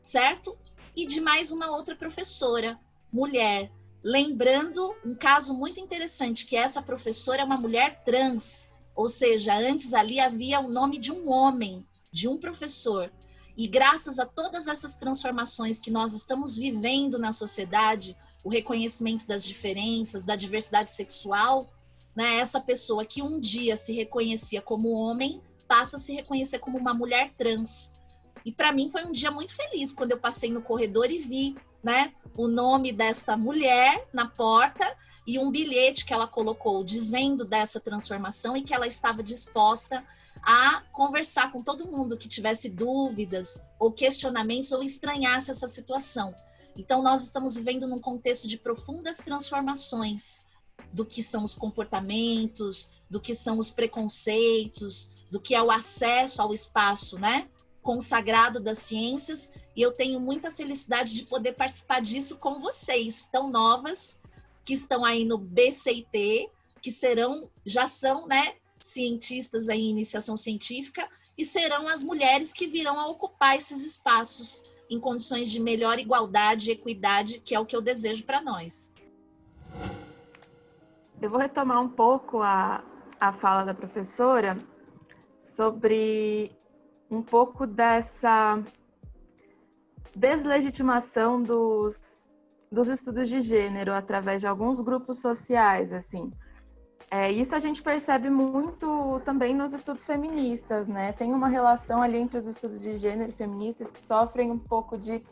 [0.01, 0.57] certo?
[0.96, 2.81] E de mais uma outra professora
[3.12, 3.70] mulher.
[4.03, 9.92] Lembrando um caso muito interessante, que essa professora é uma mulher trans, ou seja, antes
[9.92, 13.12] ali havia o nome de um homem, de um professor.
[13.55, 19.44] E graças a todas essas transformações que nós estamos vivendo na sociedade, o reconhecimento das
[19.44, 21.70] diferenças, da diversidade sexual,
[22.17, 26.79] né, essa pessoa que um dia se reconhecia como homem passa a se reconhecer como
[26.79, 27.93] uma mulher trans.
[28.43, 31.57] E para mim foi um dia muito feliz quando eu passei no corredor e vi
[31.83, 37.81] né, o nome desta mulher na porta e um bilhete que ela colocou dizendo dessa
[37.81, 40.03] transformação e que ela estava disposta
[40.43, 46.35] a conversar com todo mundo que tivesse dúvidas ou questionamentos ou estranhasse essa situação.
[46.77, 50.46] Então, nós estamos vivendo num contexto de profundas transformações
[50.97, 56.41] do que são os comportamentos, do que são os preconceitos, do que é o acesso
[56.41, 57.49] ao espaço, né?
[57.83, 63.51] Consagrado das ciências, e eu tenho muita felicidade de poder participar disso com vocês, tão
[63.51, 64.19] novas,
[64.65, 66.49] que estão aí no BCIT,
[66.81, 71.07] que serão, já são, né, cientistas em iniciação científica,
[71.37, 76.71] e serão as mulheres que virão a ocupar esses espaços em condições de melhor igualdade
[76.71, 78.91] e equidade, que é o que eu desejo para nós.
[81.21, 82.85] Eu vou retomar um pouco a,
[83.19, 84.59] a fala da professora
[85.41, 86.53] sobre
[87.11, 88.63] um pouco dessa
[90.15, 92.31] deslegitimação dos,
[92.71, 96.31] dos estudos de gênero através de alguns grupos sociais, assim.
[97.11, 101.13] É, isso a gente percebe muito também nos estudos feministas, né?
[101.13, 104.99] Tem uma relação ali entre os estudos de gênero e feministas que sofrem um pouco
[104.99, 105.23] de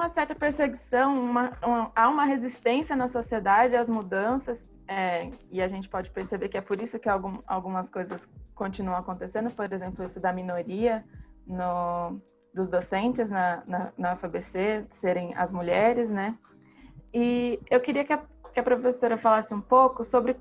[0.00, 5.68] uma certa perseguição, uma, uma, há uma resistência na sociedade às mudanças, é, e a
[5.68, 10.04] gente pode perceber que é por isso que algum, algumas coisas continuam acontecendo, por exemplo,
[10.04, 11.04] isso da minoria
[11.46, 12.20] no,
[12.52, 16.36] dos docentes na, na, na UFABC serem as mulheres, né?
[17.12, 18.20] E eu queria que a
[18.52, 20.36] que a professora falasse um pouco sobre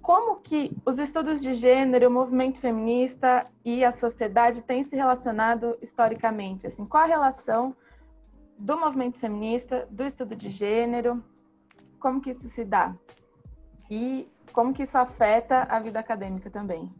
[0.00, 5.76] como que os estudos de gênero, o movimento feminista e a sociedade têm se relacionado
[5.82, 6.66] historicamente.
[6.66, 7.76] Assim, qual a relação
[8.60, 11.24] do movimento feminista, do estudo de gênero,
[11.98, 12.94] como que isso se dá?
[13.90, 16.92] E como que isso afeta a vida acadêmica também?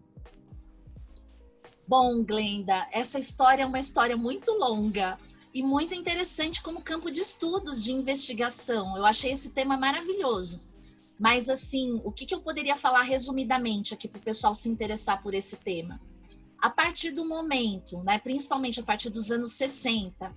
[1.87, 5.19] Bom, Glenda, essa história é uma história muito longa
[5.53, 8.97] e muito interessante como campo de estudos de investigação.
[8.97, 10.63] Eu achei esse tema maravilhoso.
[11.19, 15.23] Mas, assim, o que, que eu poderia falar resumidamente aqui para o pessoal se interessar
[15.23, 16.01] por esse tema?
[16.59, 20.35] A partir do momento, né, principalmente a partir dos anos 60,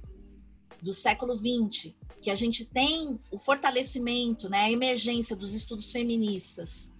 [0.83, 6.93] do século 20, que a gente tem o fortalecimento, né, a emergência dos estudos feministas,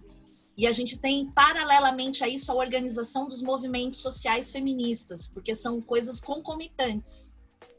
[0.56, 5.82] e a gente tem, paralelamente a isso, a organização dos movimentos sociais feministas, porque são
[5.82, 7.32] coisas concomitantes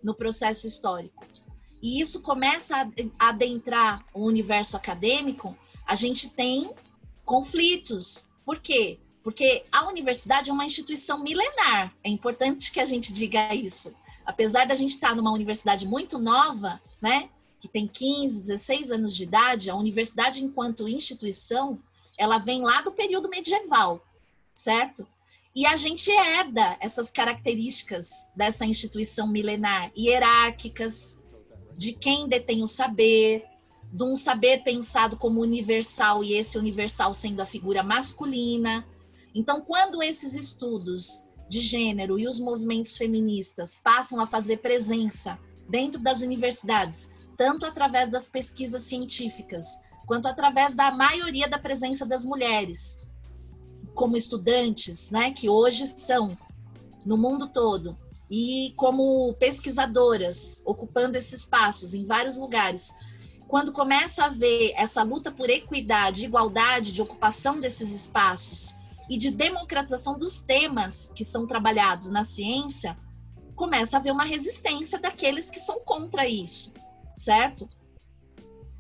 [0.04, 1.26] no processo histórico.
[1.82, 2.76] E isso começa
[3.18, 6.70] a adentrar o universo acadêmico, a gente tem
[7.24, 8.28] conflitos.
[8.44, 9.00] Por quê?
[9.24, 11.96] Porque a universidade é uma instituição milenar.
[12.04, 13.96] É importante que a gente diga isso.
[14.26, 19.24] Apesar da gente estar numa universidade muito nova, né, que tem 15, 16 anos de
[19.24, 21.82] idade, a universidade enquanto instituição,
[22.18, 24.04] ela vem lá do período medieval,
[24.54, 25.08] certo?
[25.56, 31.20] E a gente herda essas características dessa instituição milenar, hierárquicas,
[31.78, 33.46] de quem detém o saber,
[33.92, 38.86] de um saber pensado como universal e esse universal sendo a figura masculina.
[39.34, 45.38] Então, quando esses estudos de gênero e os movimentos feministas passam a fazer presença
[45.70, 52.24] dentro das universidades, tanto através das pesquisas científicas, quanto através da maioria da presença das
[52.24, 53.00] mulheres,
[53.94, 56.38] como estudantes, né, que hoje são
[57.06, 57.98] no mundo todo,
[58.30, 62.94] e como pesquisadoras, ocupando esses espaços em vários lugares,
[63.48, 68.74] quando começa a ver essa luta por equidade, igualdade de ocupação desses espaços
[69.10, 72.98] e de democratização dos temas que são trabalhados na ciência,
[73.56, 76.72] começa a haver uma resistência daqueles que são contra isso,
[77.16, 77.70] certo?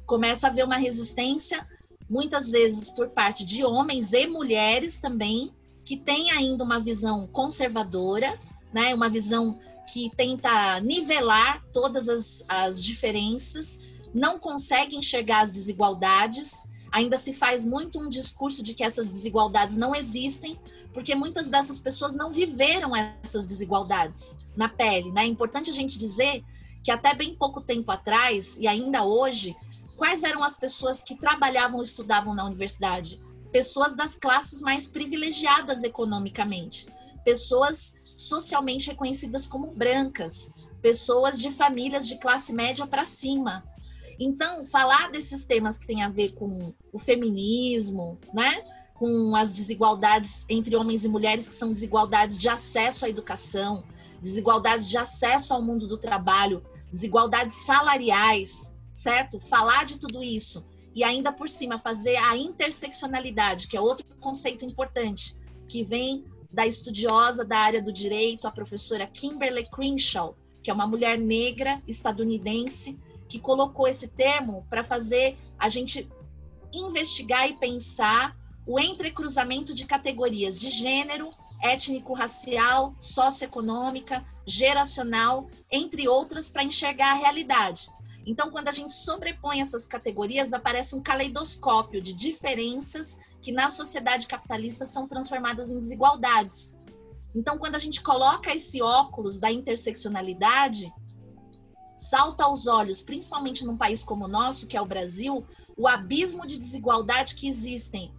[0.05, 1.67] Começa a haver uma resistência
[2.09, 8.38] muitas vezes por parte de homens e mulheres também, que têm ainda uma visão conservadora,
[8.73, 9.59] né, uma visão
[9.91, 13.79] que tenta nivelar todas as, as diferenças,
[14.13, 16.63] não consegue enxergar as desigualdades,
[16.95, 20.60] ainda se faz muito um discurso de que essas desigualdades não existem,
[20.93, 25.12] porque muitas dessas pessoas não viveram essas desigualdades na pele.
[25.12, 25.23] Né?
[25.23, 26.43] É importante a gente dizer
[26.84, 29.55] que até bem pouco tempo atrás, e ainda hoje,
[29.97, 33.21] Quais eram as pessoas que trabalhavam ou estudavam na universidade?
[33.51, 36.88] Pessoas das classes mais privilegiadas economicamente,
[37.23, 40.49] pessoas socialmente reconhecidas como brancas,
[40.81, 43.63] pessoas de famílias de classe média para cima.
[44.19, 48.63] Então, falar desses temas que têm a ver com o feminismo, né?
[48.96, 53.83] com as desigualdades entre homens e mulheres, que são desigualdades de acesso à educação,
[54.21, 59.37] desigualdades de acesso ao mundo do trabalho, desigualdades salariais, certo?
[59.37, 60.65] Falar de tudo isso
[60.96, 65.37] e ainda por cima fazer a interseccionalidade, que é outro conceito importante,
[65.67, 70.87] que vem da estudiosa da área do direito, a professora Kimberly Crenshaw, que é uma
[70.87, 72.98] mulher negra estadunidense
[73.28, 76.10] que colocou esse termo para fazer a gente
[76.71, 78.36] investigar e pensar
[78.67, 87.88] o entrecruzamento de categorias de gênero, étnico-racial, socioeconômica, geracional, entre outras, para enxergar a realidade.
[88.26, 94.26] Então, quando a gente sobrepõe essas categorias, aparece um caleidoscópio de diferenças que na sociedade
[94.26, 96.76] capitalista são transformadas em desigualdades.
[97.36, 100.92] Então, quando a gente coloca esse óculos da interseccionalidade,
[101.96, 105.46] salta aos olhos, principalmente num país como o nosso, que é o Brasil,
[105.77, 108.13] o abismo de desigualdade que existem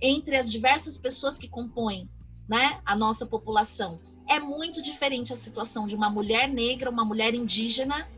[0.00, 2.10] entre as diversas pessoas que compõem
[2.48, 4.00] né, a nossa população.
[4.28, 8.08] É muito diferente a situação de uma mulher negra, uma mulher indígena,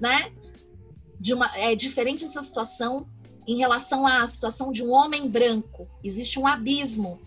[0.00, 0.32] né?
[1.18, 3.08] De uma, é diferente essa situação
[3.46, 5.88] em relação à situação de um homem branco.
[6.02, 7.20] Existe um abismo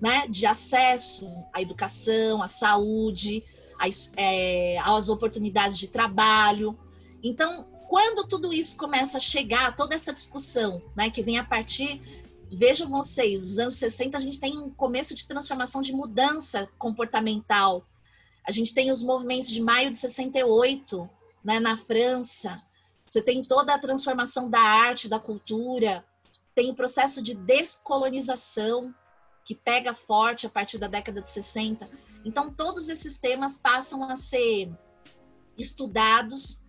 [0.00, 3.44] né, de acesso à educação, à saúde,
[3.78, 6.78] às, é, às oportunidades de trabalho.
[7.22, 12.02] Então, quando tudo isso começa a chegar, toda essa discussão né, que vem a partir.
[12.50, 17.86] Vejam vocês, os anos 60 a gente tem um começo de transformação de mudança comportamental.
[18.46, 21.08] A gente tem os movimentos de maio de 68,
[21.44, 22.62] né, na França.
[23.04, 26.04] Você tem toda a transformação da arte, da cultura.
[26.54, 28.94] Tem o processo de descolonização,
[29.44, 31.88] que pega forte a partir da década de 60.
[32.24, 34.70] Então, todos esses temas passam a ser
[35.56, 36.62] estudados,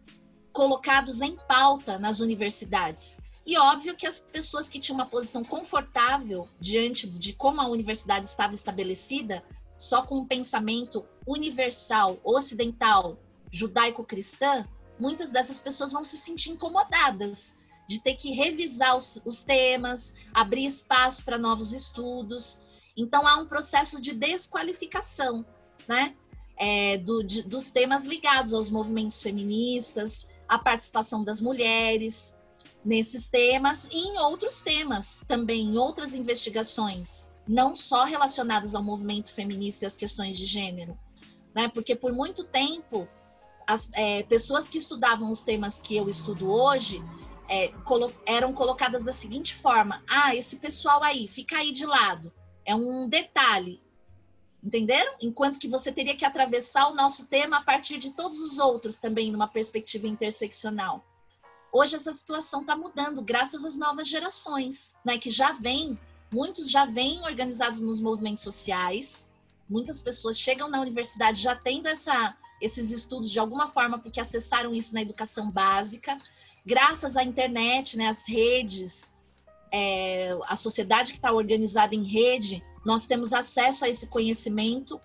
[0.51, 3.19] colocados em pauta nas universidades.
[3.45, 8.25] E óbvio que as pessoas que tinham uma posição confortável diante de como a universidade
[8.25, 9.43] estava estabelecida,
[9.77, 13.17] só com um pensamento universal, ocidental,
[13.51, 14.67] judaico-cristã,
[14.99, 17.55] muitas dessas pessoas vão se sentir incomodadas
[17.87, 22.59] de ter que revisar os, os temas, abrir espaço para novos estudos.
[22.99, 25.45] Então há um processo de desqualificação,
[25.87, 26.15] né?
[26.57, 32.37] É, do, de, dos temas ligados aos movimentos feministas, a participação das mulheres
[32.83, 39.31] nesses temas e em outros temas também, em outras investigações, não só relacionadas ao movimento
[39.31, 40.99] feminista e às questões de gênero,
[41.55, 41.69] né?
[41.69, 43.07] Porque por muito tempo
[43.65, 47.01] as é, pessoas que estudavam os temas que eu estudo hoje
[47.47, 52.33] é, colo eram colocadas da seguinte forma: ah, esse pessoal aí, fica aí de lado.
[52.69, 53.81] É um detalhe.
[54.63, 55.15] Entenderam?
[55.19, 58.97] Enquanto que você teria que atravessar o nosso tema a partir de todos os outros
[58.97, 61.03] também, numa perspectiva interseccional.
[61.73, 65.17] Hoje essa situação está mudando, graças às novas gerações, né?
[65.17, 65.99] Que já vêm,
[66.31, 69.27] muitos já vêm organizados nos movimentos sociais,
[69.67, 74.75] muitas pessoas chegam na universidade já tendo essa, esses estudos de alguma forma, porque acessaram
[74.75, 76.21] isso na educação básica,
[76.63, 79.11] graças à internet, né, às redes,
[79.71, 84.99] é, a sociedade que está organizada em rede, nós temos acesso a esse conhecimento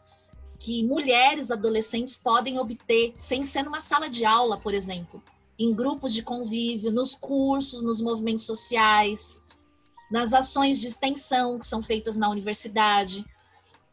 [0.59, 5.23] que mulheres adolescentes podem obter sem ser numa sala de aula, por exemplo,
[5.59, 9.43] em grupos de convívio, nos cursos, nos movimentos sociais,
[10.11, 13.25] nas ações de extensão que são feitas na universidade.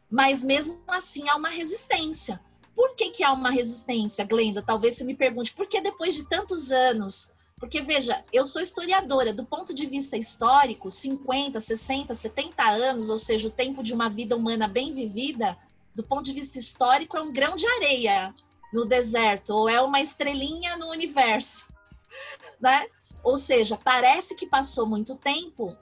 [0.09, 2.39] Mas mesmo assim há uma resistência.
[2.76, 4.61] Por que, que há uma resistência, Glenda?
[4.61, 7.30] Talvez você me pergunte, por que depois de tantos anos
[7.62, 13.20] porque, veja, eu sou historiadora, do ponto de vista histórico, 50, 60, 70 anos, ou
[13.20, 15.55] seja, o tempo de uma vida humana bem vivida,
[15.93, 18.34] do ponto de vista histórico, é um grão de areia
[18.74, 21.72] no deserto, ou é uma estrelinha no universo,
[22.59, 22.88] né?
[23.24, 25.78] Ou seja, parece que passou muito tempo,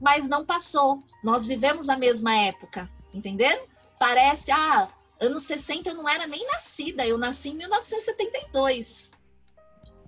[0.00, 1.02] mas não passou.
[1.24, 3.64] Nós vivemos a mesma época, entenderam?
[3.98, 4.88] Parece, ah,
[5.20, 9.10] anos 60 eu não era nem nascida, eu nasci em 1972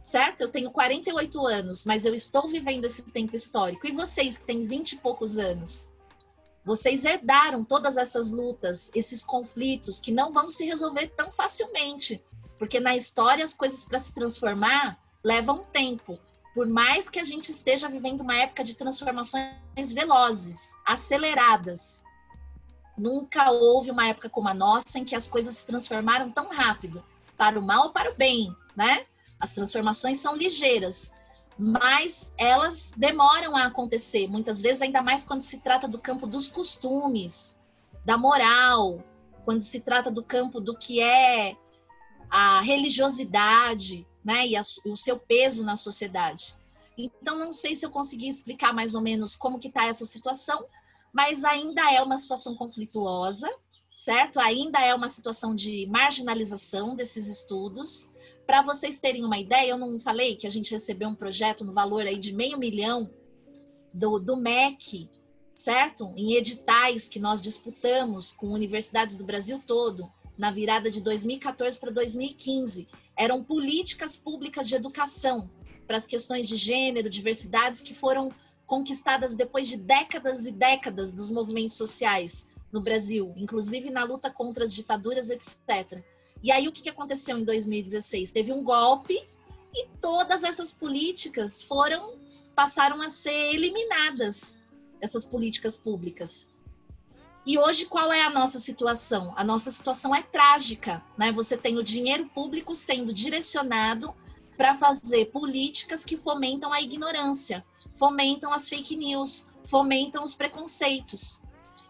[0.04, 0.42] certo?
[0.42, 3.86] Eu tenho 48 anos, mas eu estou vivendo esse tempo histórico.
[3.86, 5.88] E vocês que têm 20 e poucos anos?
[6.62, 12.22] Vocês herdaram todas essas lutas, esses conflitos que não vão se resolver tão facilmente,
[12.58, 16.18] porque na história as coisas para se transformar levam tempo.
[16.54, 22.02] Por mais que a gente esteja vivendo uma época de transformações velozes, aceleradas,
[22.96, 27.02] nunca houve uma época como a nossa em que as coisas se transformaram tão rápido,
[27.38, 29.06] para o mal ou para o bem, né?
[29.38, 31.12] As transformações são ligeiras,
[31.58, 36.48] mas elas demoram a acontecer, muitas vezes, ainda mais quando se trata do campo dos
[36.48, 37.60] costumes,
[38.04, 39.02] da moral,
[39.44, 41.56] quando se trata do campo do que é
[42.30, 46.54] a religiosidade, né, e a, o seu peso na sociedade.
[46.96, 50.66] Então, não sei se eu consegui explicar mais ou menos como que está essa situação,
[51.12, 53.48] mas ainda é uma situação conflituosa,
[53.94, 54.40] certo?
[54.40, 58.08] Ainda é uma situação de marginalização desses estudos,
[58.46, 61.72] para vocês terem uma ideia, eu não falei que a gente recebeu um projeto no
[61.72, 63.10] valor aí de meio milhão
[63.92, 65.08] do, do MEC,
[65.54, 66.12] certo?
[66.16, 71.90] Em editais que nós disputamos com universidades do Brasil todo, na virada de 2014 para
[71.90, 72.88] 2015.
[73.16, 75.48] Eram políticas públicas de educação
[75.86, 78.32] para as questões de gênero, diversidades que foram
[78.66, 84.64] conquistadas depois de décadas e décadas dos movimentos sociais no Brasil, inclusive na luta contra
[84.64, 86.02] as ditaduras, etc.
[86.44, 88.30] E aí o que aconteceu em 2016?
[88.30, 89.18] Teve um golpe
[89.74, 92.22] e todas essas políticas foram
[92.54, 94.60] passaram a ser eliminadas,
[95.00, 96.46] essas políticas públicas.
[97.46, 99.32] E hoje qual é a nossa situação?
[99.38, 101.32] A nossa situação é trágica, né?
[101.32, 104.14] Você tem o dinheiro público sendo direcionado
[104.54, 107.64] para fazer políticas que fomentam a ignorância,
[107.94, 111.40] fomentam as fake news, fomentam os preconceitos.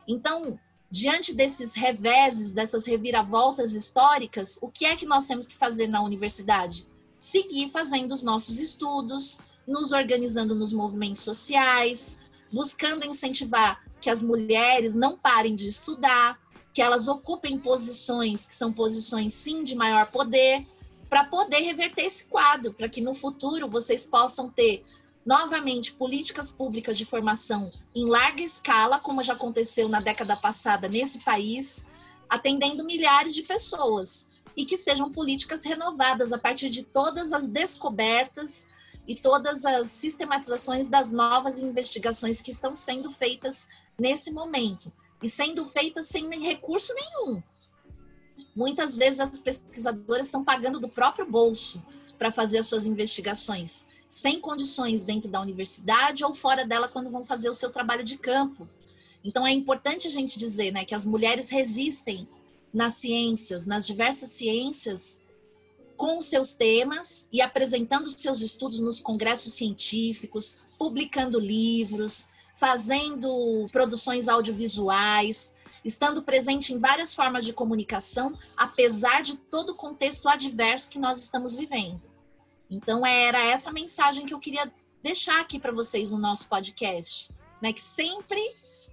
[0.07, 0.57] Então,
[0.95, 6.01] diante desses reveses, dessas reviravoltas históricas, o que é que nós temos que fazer na
[6.01, 6.87] universidade?
[7.19, 12.17] Seguir fazendo os nossos estudos, nos organizando nos movimentos sociais,
[12.53, 16.41] buscando incentivar que as mulheres não parem de estudar,
[16.73, 20.65] que elas ocupem posições que são posições sim de maior poder,
[21.09, 24.85] para poder reverter esse quadro, para que no futuro vocês possam ter
[25.25, 31.21] novamente políticas públicas de formação em larga escala, como já aconteceu na década passada nesse
[31.21, 31.87] país,
[32.29, 38.69] atendendo milhares de pessoas, e que sejam políticas renovadas a partir de todas as descobertas
[39.07, 43.67] e todas as sistematizações das novas investigações que estão sendo feitas
[43.99, 47.43] nesse momento, e sendo feitas sem recurso nenhum.
[48.55, 51.83] Muitas vezes as pesquisadoras estão pagando do próprio bolso
[52.19, 57.25] para fazer as suas investigações sem condições dentro da universidade ou fora dela quando vão
[57.25, 58.69] fazer o seu trabalho de campo.
[59.25, 62.29] Então é importante a gente dizer, né, que as mulheres resistem
[62.73, 65.21] nas ciências, nas diversas ciências,
[65.97, 75.53] com seus temas e apresentando seus estudos nos congressos científicos, publicando livros, fazendo produções audiovisuais,
[75.85, 81.19] estando presente em várias formas de comunicação, apesar de todo o contexto adverso que nós
[81.19, 82.14] estamos vivendo.
[82.75, 87.73] Então, era essa mensagem que eu queria deixar aqui para vocês no nosso podcast, né?
[87.73, 88.41] Que sempre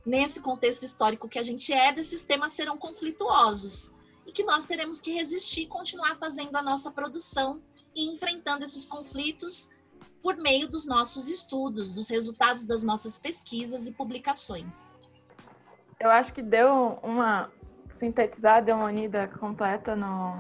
[0.06, 3.92] nesse contexto histórico que a gente é, esses temas serão conflituosos
[4.26, 7.60] e que nós teremos que resistir continuar fazendo a nossa produção
[7.96, 9.70] e enfrentando esses conflitos
[10.22, 14.96] por meio dos nossos estudos, dos resultados das nossas pesquisas e publicações.
[16.00, 17.52] Eu acho que deu uma
[18.00, 20.40] sintetizada, uma unida completa no,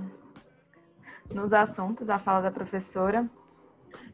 [1.34, 3.30] nos assuntos, a fala da professora.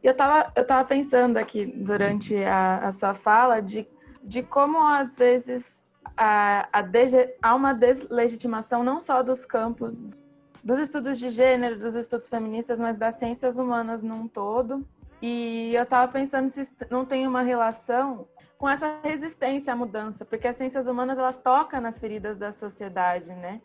[0.04, 3.88] E eu estava eu tava pensando aqui durante a, a, sua fala de,
[4.24, 5.84] de como às vezes
[6.16, 6.84] a, a
[7.42, 10.02] há uma deslegitimação não só dos campos
[10.64, 14.86] dos estudos de gênero, dos estudos feministas, mas das ciências humanas num todo.
[15.22, 20.48] E eu estava pensando se não tem uma relação com essa resistência à mudança, porque
[20.48, 23.62] as ciências humanas ela toca nas feridas da sociedade, né?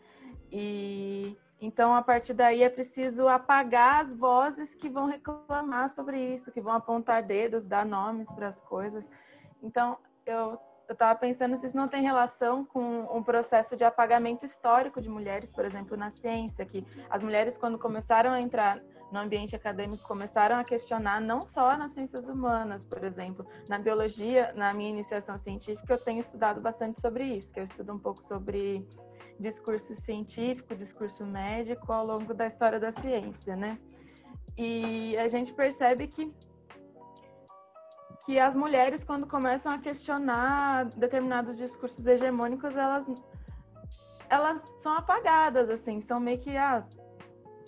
[0.51, 1.35] E
[1.65, 6.59] então, a partir daí, é preciso apagar as vozes que vão reclamar sobre isso, que
[6.59, 9.09] vão apontar dedos, dar nomes para as coisas.
[9.61, 10.59] Então, eu
[10.89, 15.49] estava pensando se isso não tem relação com um processo de apagamento histórico de mulheres,
[15.51, 20.57] por exemplo, na ciência, que as mulheres, quando começaram a entrar no ambiente acadêmico, começaram
[20.57, 25.93] a questionar não só nas ciências humanas, por exemplo, na biologia, na minha iniciação científica,
[25.93, 28.85] eu tenho estudado bastante sobre isso, que eu estudo um pouco sobre
[29.39, 33.77] discurso científico, discurso médico ao longo da história da ciência, né?
[34.57, 36.33] E a gente percebe que
[38.25, 43.05] que as mulheres quando começam a questionar determinados discursos hegemônicos, elas
[44.29, 46.85] elas são apagadas assim, são meio que ah,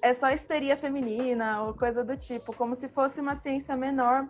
[0.02, 4.28] é só histeria feminina ou coisa do tipo, como se fosse uma ciência menor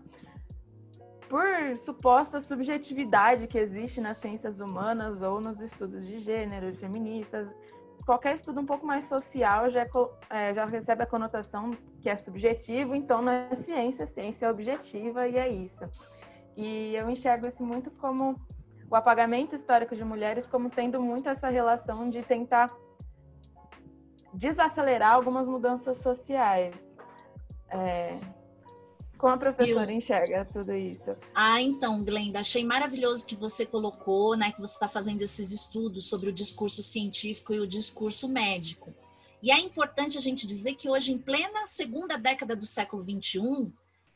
[1.29, 7.47] por suposta subjetividade que existe nas ciências humanas ou nos estudos de gênero, de feministas,
[8.05, 9.89] qualquer estudo um pouco mais social já, é,
[10.29, 15.27] é, já recebe a conotação que é subjetivo, então não é ciência, ciência é objetiva
[15.27, 15.89] e é isso.
[16.55, 18.39] E eu enxergo isso muito como
[18.89, 22.71] o apagamento histórico de mulheres como tendo muito essa relação de tentar
[24.33, 26.75] desacelerar algumas mudanças sociais.
[27.69, 28.19] É,
[29.25, 29.97] como a professora eu...
[29.97, 31.17] enxerga tudo isso?
[31.33, 36.07] Ah, então, Glenda, achei maravilhoso que você colocou, né, que você está fazendo esses estudos
[36.07, 38.93] sobre o discurso científico e o discurso médico.
[39.41, 43.73] E é importante a gente dizer que hoje, em plena segunda década do século XXI,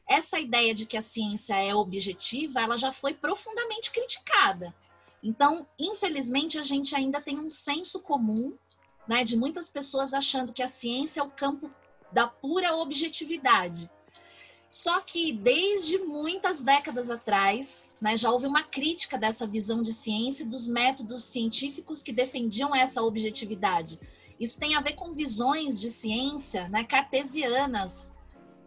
[0.08, 4.76] essa ideia de que a ciência é objetiva, ela já foi profundamente criticada.
[5.24, 8.56] Então, infelizmente, a gente ainda tem um senso comum,
[9.08, 11.72] né, de muitas pessoas achando que a ciência é o campo
[12.12, 13.90] da pura objetividade.
[14.70, 20.44] Só que desde muitas décadas atrás, né, já houve uma crítica dessa visão de ciência
[20.44, 24.00] e dos métodos científicos que defendiam essa objetividade.
[24.40, 28.14] Isso tem a ver com visões de ciência né, cartesianas,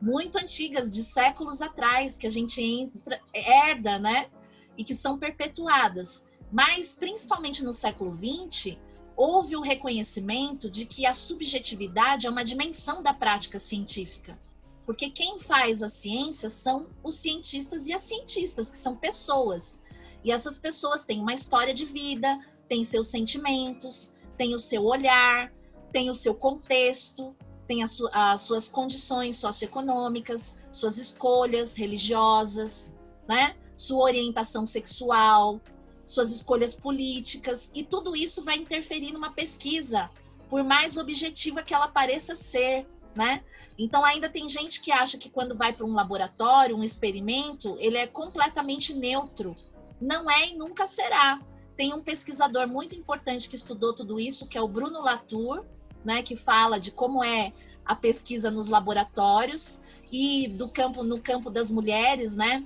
[0.01, 4.29] muito antigas, de séculos atrás, que a gente entra, herda, né?
[4.77, 6.29] e que são perpetuadas.
[6.51, 8.77] Mas, principalmente no século XX,
[9.17, 14.39] houve o reconhecimento de que a subjetividade é uma dimensão da prática científica.
[14.85, 19.81] Porque quem faz a ciência são os cientistas e as cientistas, que são pessoas.
[20.25, 25.53] E essas pessoas têm uma história de vida, têm seus sentimentos, têm o seu olhar,
[25.93, 27.35] têm o seu contexto,
[27.67, 32.95] têm as, su as suas condições socioeconômicas, suas escolhas religiosas,
[33.29, 33.57] né?
[33.77, 35.61] sua orientação sexual,
[36.05, 40.11] suas escolhas políticas, e tudo isso vai interferir numa pesquisa,
[40.49, 43.43] por mais objetiva que ela pareça ser, né?
[43.79, 47.97] Então ainda tem gente que acha que quando vai para um laboratório, um experimento, ele
[47.97, 49.57] é completamente neutro.
[50.01, 51.41] Não é e nunca será.
[51.77, 55.65] Tem um pesquisador muito importante que estudou tudo isso, que é o Bruno Latour,
[56.05, 57.53] né, que fala de como é
[57.85, 62.65] a pesquisa nos laboratórios e do campo no campo das mulheres, né?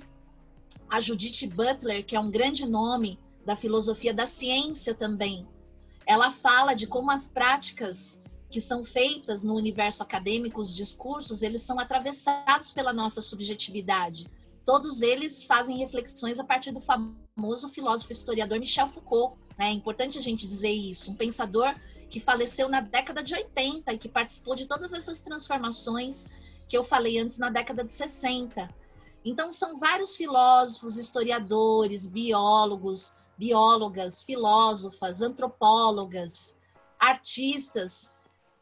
[0.89, 5.47] A Judith Butler, que é um grande nome da filosofia da ciência também.
[6.05, 11.61] Ela fala de como as práticas que são feitas no universo acadêmico, os discursos, eles
[11.61, 14.27] são atravessados pela nossa subjetividade.
[14.65, 19.37] Todos eles fazem reflexões a partir do famoso filósofo historiador Michel Foucault.
[19.57, 19.67] Né?
[19.67, 21.11] É importante a gente dizer isso.
[21.11, 21.73] Um pensador
[22.09, 26.27] que faleceu na década de 80 e que participou de todas essas transformações
[26.67, 28.69] que eu falei antes na década de 60.
[29.23, 36.55] Então, são vários filósofos, historiadores, biólogos, biólogas, filósofas, antropólogas,
[36.99, 38.11] artistas,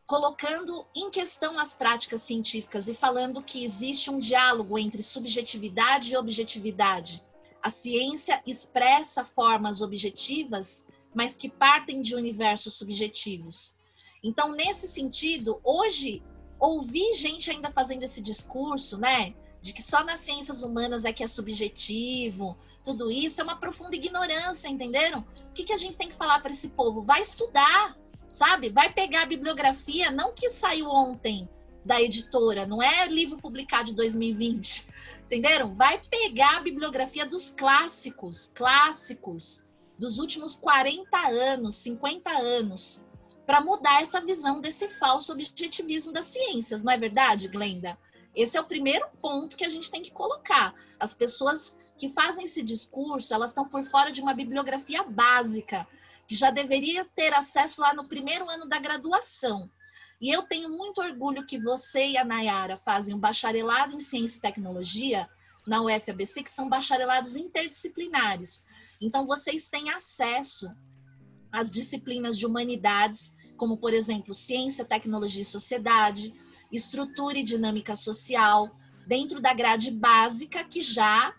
[0.05, 6.17] colocando em questão as práticas científicas e falando que existe um diálogo entre subjetividade e
[6.17, 7.23] objetividade.
[7.61, 13.75] A ciência expressa formas objetivas, mas que partem de universos subjetivos.
[14.23, 16.21] Então, nesse sentido, hoje,
[16.59, 21.23] ouvir gente ainda fazendo esse discurso, né, de que só nas ciências humanas é que
[21.23, 25.25] é subjetivo, tudo isso é uma profunda ignorância, entenderam?
[25.49, 27.01] O que, que a gente tem que falar para esse povo?
[27.01, 27.97] Vai estudar,
[28.29, 28.69] sabe?
[28.69, 31.47] Vai pegar a bibliografia, não que saiu ontem
[31.83, 34.87] da editora, não é livro publicado de 2020,
[35.25, 35.73] entenderam?
[35.73, 39.63] Vai pegar a bibliografia dos clássicos, clássicos,
[39.97, 43.05] dos últimos 40 anos, 50 anos,
[43.45, 47.97] para mudar essa visão desse falso objetivismo das ciências, não é verdade, Glenda?
[48.35, 50.73] Esse é o primeiro ponto que a gente tem que colocar.
[50.99, 55.87] As pessoas que fazem esse discurso, elas estão por fora de uma bibliografia básica
[56.27, 59.69] que já deveria ter acesso lá no primeiro ano da graduação.
[60.19, 64.37] E eu tenho muito orgulho que você e a Nayara fazem um bacharelado em Ciência
[64.37, 65.29] e Tecnologia
[65.67, 68.63] na UFABC, que são bacharelados interdisciplinares.
[69.01, 70.71] Então, vocês têm acesso
[71.51, 76.33] às disciplinas de humanidades, como, por exemplo, Ciência, Tecnologia e Sociedade,
[76.71, 78.75] Estrutura e Dinâmica Social,
[79.07, 81.33] dentro da grade básica que já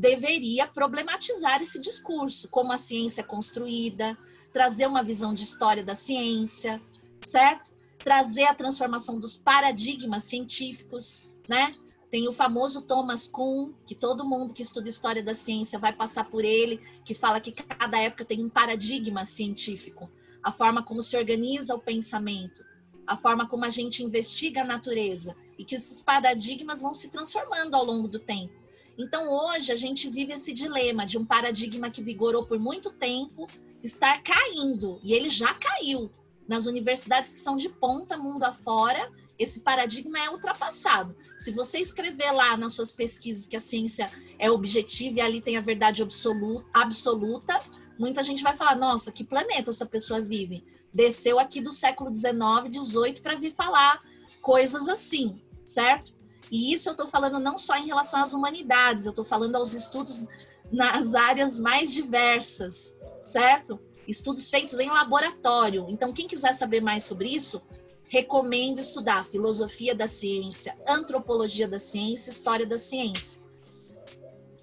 [0.00, 4.16] deveria problematizar esse discurso, como a ciência é construída,
[4.50, 6.80] trazer uma visão de história da ciência,
[7.20, 7.70] certo?
[7.98, 11.74] Trazer a transformação dos paradigmas científicos, né?
[12.10, 16.24] Tem o famoso Thomas Kuhn, que todo mundo que estuda história da ciência vai passar
[16.24, 20.10] por ele, que fala que cada época tem um paradigma científico,
[20.42, 22.64] a forma como se organiza o pensamento,
[23.06, 27.74] a forma como a gente investiga a natureza, e que esses paradigmas vão se transformando
[27.74, 28.59] ao longo do tempo.
[28.98, 33.46] Então, hoje, a gente vive esse dilema de um paradigma que vigorou por muito tempo
[33.82, 36.10] estar caindo, e ele já caiu.
[36.46, 41.16] Nas universidades que são de ponta, mundo afora, esse paradigma é ultrapassado.
[41.38, 45.56] Se você escrever lá nas suas pesquisas que a ciência é objetiva e ali tem
[45.56, 47.58] a verdade absoluta,
[47.98, 50.62] muita gente vai falar: nossa, que planeta essa pessoa vive?
[50.92, 52.34] Desceu aqui do século XIX,
[52.70, 54.00] XVIII para vir falar
[54.42, 56.12] coisas assim, certo?
[56.50, 59.72] E isso eu estou falando não só em relação às humanidades, eu estou falando aos
[59.72, 60.26] estudos
[60.72, 63.78] nas áreas mais diversas, certo?
[64.06, 65.86] Estudos feitos em laboratório.
[65.88, 67.62] Então, quem quiser saber mais sobre isso,
[68.08, 73.40] recomendo estudar filosofia da ciência, antropologia da ciência, história da ciência.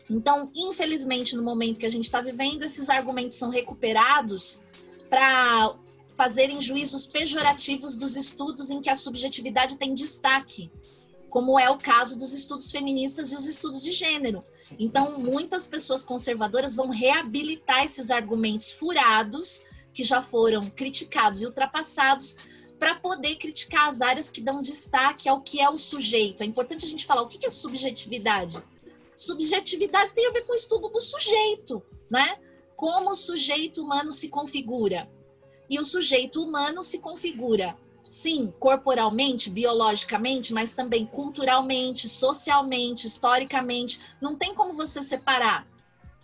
[0.09, 4.61] Então, infelizmente, no momento que a gente está vivendo, esses argumentos são recuperados
[5.09, 5.75] para
[6.13, 10.71] fazerem juízos pejorativos dos estudos em que a subjetividade tem destaque
[11.29, 14.43] como é o caso dos estudos feministas e os estudos de gênero.
[14.79, 19.63] Então, muitas pessoas conservadoras vão reabilitar esses argumentos furados,
[19.93, 22.35] que já foram criticados e ultrapassados,
[22.77, 26.43] para poder criticar as áreas que dão destaque ao que é o sujeito.
[26.43, 28.61] É importante a gente falar o que é subjetividade.
[29.15, 32.37] Subjetividade tem a ver com o estudo do sujeito, né?
[32.75, 35.09] Como o sujeito humano se configura.
[35.67, 37.75] E o sujeito humano se configura
[38.07, 43.99] sim, corporalmente, biologicamente, mas também culturalmente, socialmente, historicamente.
[44.21, 45.67] Não tem como você separar.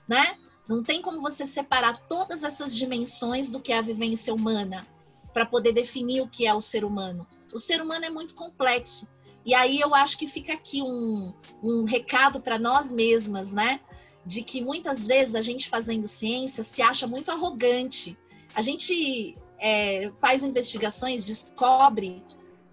[0.07, 0.37] né?
[0.67, 4.85] Não tem como você separar todas essas dimensões do que é a vivência humana
[5.33, 7.27] para poder definir o que é o ser humano.
[7.53, 9.07] O ser humano é muito complexo.
[9.45, 13.81] E aí eu acho que fica aqui um, um recado para nós mesmas, né?
[14.25, 18.17] De que muitas vezes a gente fazendo ciência se acha muito arrogante.
[18.55, 22.21] A gente é, faz investigações, descobre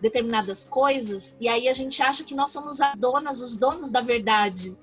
[0.01, 4.01] determinadas coisas, e aí a gente acha que nós somos as donas, os donos da
[4.01, 4.77] verdade.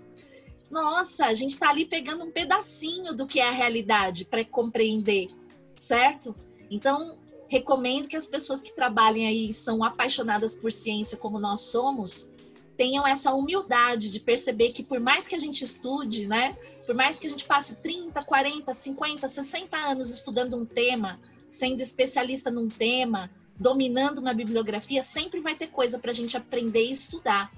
[0.71, 5.27] Nossa, a gente está ali pegando um pedacinho do que é a realidade para compreender,
[5.75, 6.33] certo?
[6.71, 7.17] Então,
[7.49, 12.29] recomendo que as pessoas que trabalhem aí são apaixonadas por ciência como nós somos,
[12.77, 16.55] tenham essa humildade de perceber que por mais que a gente estude, né,
[16.85, 21.81] por mais que a gente passe 30, 40, 50, 60 anos estudando um tema, sendo
[21.81, 23.29] especialista num tema,
[23.59, 27.51] dominando uma bibliografia, sempre vai ter coisa para a gente aprender e estudar.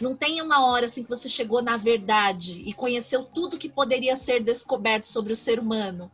[0.00, 4.14] Não tem uma hora assim que você chegou na verdade e conheceu tudo que poderia
[4.14, 6.10] ser descoberto sobre o ser humano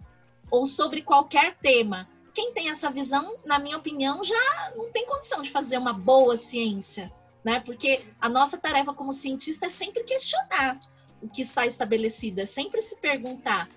[0.50, 2.08] ou sobre qualquer tema.
[2.32, 6.36] Quem tem essa visão, na minha opinião, já não tem condição de fazer uma boa
[6.36, 7.12] ciência,
[7.44, 7.60] né?
[7.60, 10.80] Porque a nossa tarefa como cientista é sempre questionar
[11.20, 13.68] o que está estabelecido, é sempre se perguntar.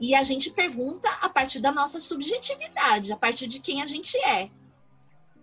[0.00, 4.16] E a gente pergunta a partir da nossa subjetividade, a partir de quem a gente
[4.18, 4.50] é,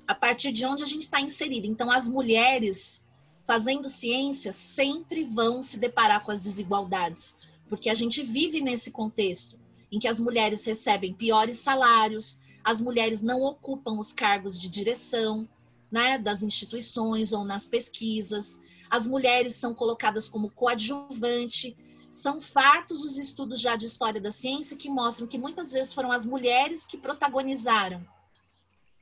[0.08, 1.68] a partir de onde a gente está inserido.
[1.68, 3.04] Então, as mulheres
[3.46, 7.36] fazendo ciência sempre vão se deparar com as desigualdades,
[7.70, 9.60] porque a gente vive nesse contexto
[9.92, 15.48] em que as mulheres recebem piores salários, as mulheres não ocupam os cargos de direção
[15.92, 21.76] né, das instituições ou nas pesquisas, as mulheres são colocadas como coadjuvante.
[22.16, 26.14] São fartos os estudos já de história da ciência que mostram que muitas vezes foram
[26.14, 28.08] as mulheres que protagonizaram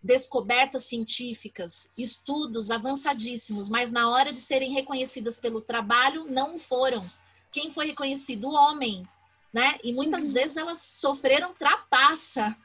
[0.02, 7.10] descobertas científicas, estudos avançadíssimos, mas na hora de serem reconhecidas pelo trabalho, não foram.
[7.52, 8.48] Quem foi reconhecido?
[8.48, 9.08] O homem,
[9.54, 9.78] né?
[9.84, 10.34] E muitas uhum.
[10.34, 12.58] vezes elas sofreram trapaça.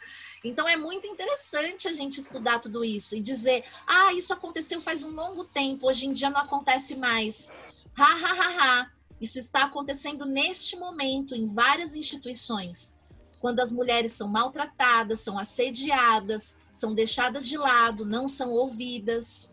[0.42, 5.02] Então é muito interessante a gente estudar tudo isso e dizer: ah, isso aconteceu faz
[5.02, 7.52] um longo tempo, hoje em dia não acontece mais.
[7.98, 8.97] Ha, ha, ha, ha.
[9.20, 12.92] Isso está acontecendo neste momento em várias instituições
[13.40, 19.48] quando as mulheres são maltratadas, são assediadas, são deixadas de lado, não são ouvidas,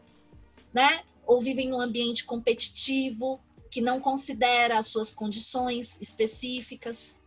[0.74, 1.04] né?
[1.26, 3.40] Ou vivem num ambiente competitivo
[3.70, 7.20] que não considera as suas condições específicas,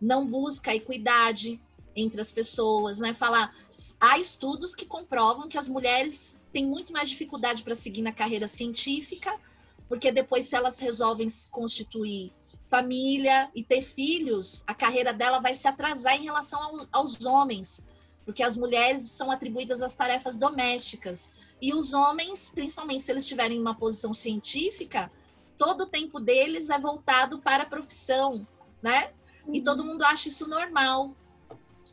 [0.00, 1.60] não busca a equidade
[1.94, 3.12] entre as pessoas, né?
[3.12, 3.54] Falar,
[4.00, 8.46] há estudos que comprovam que as mulheres têm muito mais dificuldade para seguir na carreira
[8.46, 9.38] científica,
[9.88, 12.32] porque depois se elas resolvem se constituir
[12.66, 17.84] família e ter filhos, a carreira dela vai se atrasar em relação ao, aos homens,
[18.24, 21.30] porque as mulheres são atribuídas às tarefas domésticas.
[21.62, 25.10] E os homens, principalmente se eles estiverem em uma posição científica,
[25.56, 28.46] todo o tempo deles é voltado para a profissão,
[28.82, 29.12] né?
[29.52, 31.14] E todo mundo acha isso normal,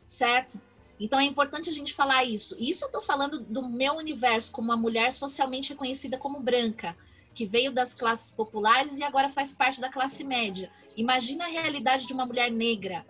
[0.08, 0.60] certo?
[0.98, 2.56] Então é importante a gente falar isso.
[2.58, 6.96] Isso eu estou falando do meu universo como uma mulher socialmente reconhecida como branca
[7.34, 10.70] que veio das classes populares e agora faz parte da classe média.
[10.96, 13.04] Imagina a realidade de uma mulher negra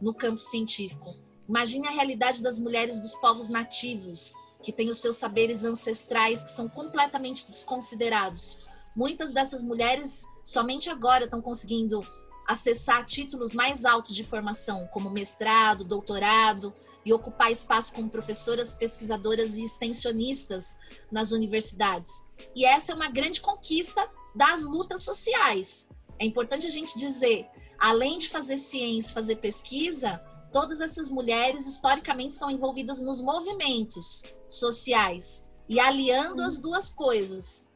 [0.00, 1.14] no campo científico.
[1.48, 6.50] Imagine a realidade das mulheres dos povos nativos, que têm os seus saberes ancestrais que
[6.50, 8.58] são completamente desconsiderados.
[8.96, 12.00] Muitas dessas mulheres somente agora estão conseguindo
[12.48, 16.72] acessar títulos mais altos de formação, como mestrado, doutorado,
[17.04, 20.76] e ocupar espaço como professoras, pesquisadoras e extensionistas
[21.12, 22.24] nas universidades.
[22.56, 25.88] E essa é uma grande conquista das lutas sociais.
[26.18, 27.46] É importante a gente dizer,
[27.78, 30.18] além de fazer ciência, fazer pesquisa,
[30.50, 37.67] todas essas mulheres historicamente estão envolvidas nos movimentos sociais e aliando as duas coisas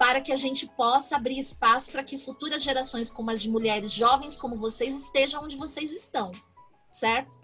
[0.00, 3.92] para que a gente possa abrir espaço para que futuras gerações como as de mulheres
[3.92, 6.32] jovens como vocês estejam onde vocês estão,
[6.90, 7.38] certo?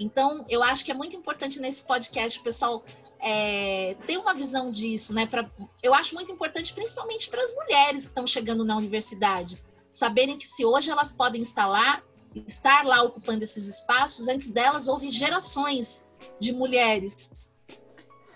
[0.00, 2.84] Então, eu acho que é muito importante nesse podcast o pessoal
[3.20, 5.24] é, ter uma visão disso, né?
[5.24, 5.48] Pra,
[5.80, 10.48] eu acho muito importante, principalmente para as mulheres que estão chegando na universidade, saberem que
[10.48, 12.02] se hoje elas podem estar lá,
[12.44, 16.04] estar lá ocupando esses espaços, antes delas houve gerações
[16.40, 17.52] de mulheres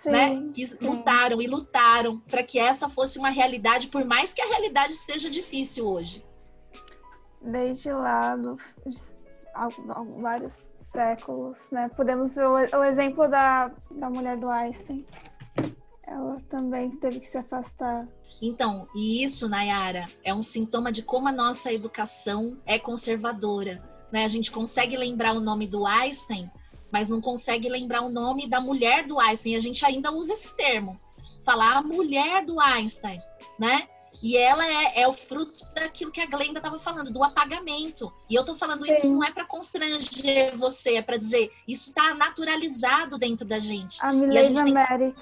[0.05, 0.77] sim, né, que sim.
[0.87, 5.31] lutaram e lutaram para que essa fosse uma realidade, por mais que a realidade esteja
[5.31, 6.25] difícil hoje.
[7.41, 8.57] Desde lá, do,
[10.21, 11.91] vários séculos, né?
[11.97, 15.07] Podemos ver o, o exemplo da, da mulher do Einstein.
[16.07, 18.07] Ela também teve que se afastar.
[18.43, 23.83] Então, e isso, Nayara, é um sintoma de como a nossa educação é conservadora.
[24.13, 24.25] Né?
[24.25, 26.51] A gente consegue lembrar o nome do Einstein,
[26.95, 29.57] mas não consegue lembrar o nome da mulher do Einstein.
[29.57, 30.97] A gente ainda usa esse termo.
[31.43, 33.21] Falar a mulher do Einstein,
[33.59, 33.89] né?
[34.23, 38.13] E ela é, é o fruto daquilo que a Glenda estava falando, do apagamento.
[38.31, 38.95] E eu estou falando Sim.
[38.95, 43.99] isso não é para constranger você, é para dizer isso está naturalizado dentro da gente.
[44.01, 45.21] A Milena Merrick.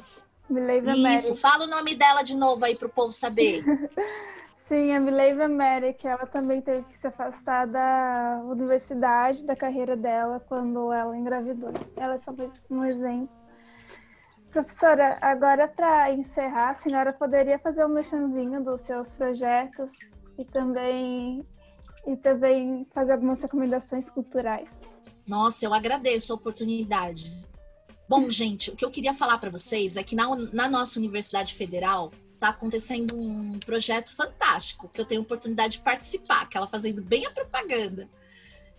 [0.92, 1.14] Tem...
[1.14, 3.64] Isso, fala o nome dela de novo aí para o povo saber.
[4.68, 10.40] Sim, a Mileva Merrick, ela também teve que se afastar da universidade, da carreira dela,
[10.40, 11.72] quando ela engravidou.
[11.96, 12.32] Ela é só
[12.70, 13.42] um exemplo.
[14.50, 19.92] Professora, agora para encerrar, a senhora poderia fazer um mexanzinho dos seus projetos
[20.38, 21.44] e também,
[22.06, 24.70] e também fazer algumas recomendações culturais.
[25.26, 27.46] Nossa, eu agradeço a oportunidade.
[28.08, 31.54] Bom, gente, o que eu queria falar para vocês é que na, na nossa Universidade
[31.54, 32.12] Federal
[32.42, 37.24] está acontecendo um projeto fantástico que eu tenho oportunidade de participar, que ela fazendo bem
[37.24, 38.08] a propaganda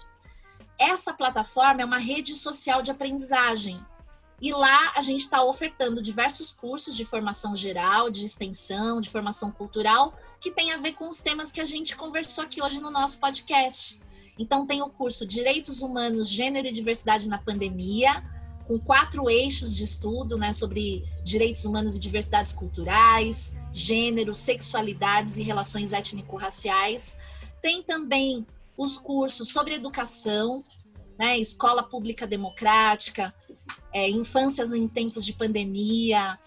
[0.80, 3.84] Essa plataforma é uma rede social de aprendizagem.
[4.44, 9.50] E lá a gente está ofertando diversos cursos de formação geral, de extensão, de formação
[9.50, 12.92] cultural, que tem a ver com os temas que a gente conversou aqui hoje no
[12.92, 14.02] nosso podcast.
[14.38, 18.22] Então, tem o curso Direitos Humanos, Gênero e Diversidade na Pandemia,
[18.68, 25.42] com quatro eixos de estudo né, sobre direitos humanos e diversidades culturais, gênero, sexualidades e
[25.42, 27.18] relações étnico-raciais.
[27.62, 30.66] Tem também os cursos sobre educação,
[31.18, 33.34] né, escola pública democrática,
[33.94, 36.40] é, infâncias em tempos de pandemia.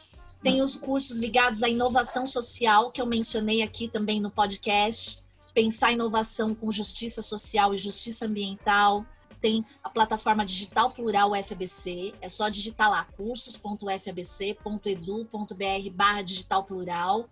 [0.42, 5.24] Tem os cursos ligados à inovação social, que eu mencionei aqui também no podcast
[5.56, 9.06] pensar inovação com justiça social e justiça ambiental.
[9.40, 17.26] Tem a plataforma digital plural UFABC, é só digitar lá cursos.ufabc.edu.br barra digital plural.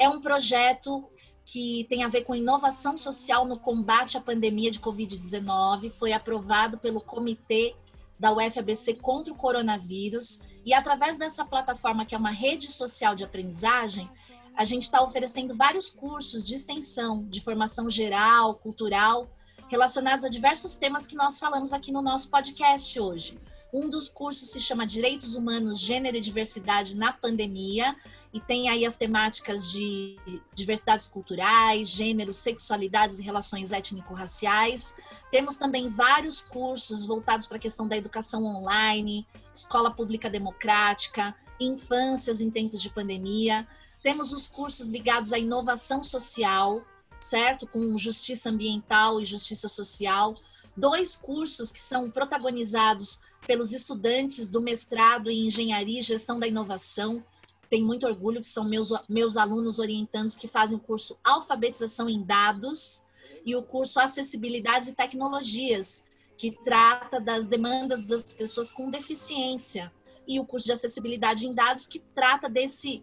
[0.00, 1.04] É um projeto
[1.44, 6.78] que tem a ver com inovação social no combate à pandemia de Covid-19, foi aprovado
[6.78, 7.76] pelo Comitê
[8.18, 13.24] da UFABC contra o coronavírus, e através dessa plataforma, que é uma rede social de
[13.24, 14.10] aprendizagem,
[14.56, 19.28] a gente está oferecendo vários cursos de extensão, de formação geral, cultural,
[19.68, 23.38] relacionados a diversos temas que nós falamos aqui no nosso podcast hoje.
[23.72, 27.94] Um dos cursos se chama Direitos Humanos, Gênero e Diversidade na Pandemia,
[28.32, 30.16] e tem aí as temáticas de
[30.54, 34.94] diversidades culturais, gênero, sexualidades e relações étnico-raciais.
[35.32, 42.40] Temos também vários cursos voltados para a questão da educação online, escola pública democrática, infâncias
[42.40, 43.66] em tempos de pandemia.
[44.02, 46.82] Temos os cursos ligados à inovação social,
[47.20, 47.66] certo?
[47.66, 50.36] Com justiça ambiental e justiça social.
[50.76, 57.22] Dois cursos que são protagonizados pelos estudantes do mestrado em engenharia e gestão da inovação.
[57.70, 62.22] Tenho muito orgulho que são meus, meus alunos orientandos que fazem o curso Alfabetização em
[62.22, 63.06] Dados
[63.46, 66.04] e o curso Acessibilidades e Tecnologias,
[66.36, 69.92] que trata das demandas das pessoas com deficiência,
[70.26, 73.02] e o curso de Acessibilidade em Dados, que trata desse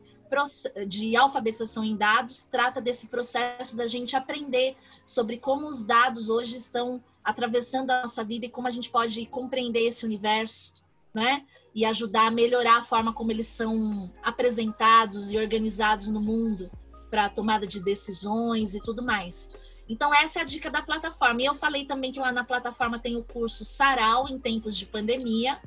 [0.88, 6.58] de alfabetização em dados trata desse processo da gente aprender sobre como os dados hoje
[6.58, 10.74] estão atravessando a nossa vida e como a gente pode compreender esse universo,
[11.14, 11.46] né?
[11.78, 16.72] E ajudar a melhorar a forma como eles são apresentados e organizados no mundo
[17.12, 19.52] para tomada de decisões e tudo mais.
[19.88, 21.40] Então, essa é a dica da plataforma.
[21.40, 24.88] E eu falei também que lá na plataforma tem o curso Sarau em tempos de
[24.88, 25.62] pandemia.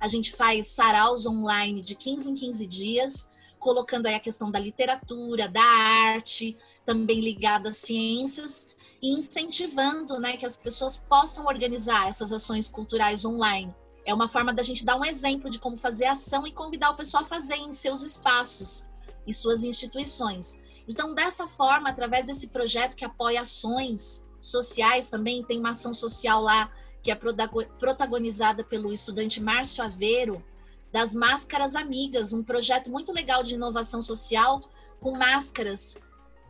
[0.00, 4.58] A gente faz saraus online de 15 em 15 dias colocando aí a questão da
[4.58, 8.68] literatura, da arte, também ligada às ciências,
[9.02, 13.74] e incentivando né, que as pessoas possam organizar essas ações culturais online.
[14.06, 16.96] É uma forma da gente dar um exemplo de como fazer ação e convidar o
[16.96, 18.86] pessoal a fazer em seus espaços
[19.26, 20.56] e suas instituições.
[20.86, 26.40] Então, dessa forma, através desse projeto que apoia ações sociais também, tem uma ação social
[26.40, 26.70] lá
[27.02, 30.44] que é protagonizada pelo estudante Márcio Aveiro,
[30.92, 35.96] das Máscaras Amigas, um projeto muito legal de inovação social com máscaras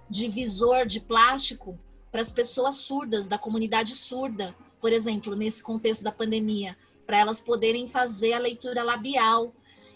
[0.08, 1.78] de visor de plástico
[2.12, 6.76] para as pessoas surdas, da comunidade surda, por exemplo, nesse contexto da pandemia,
[7.06, 9.54] para elas poderem fazer a leitura labial.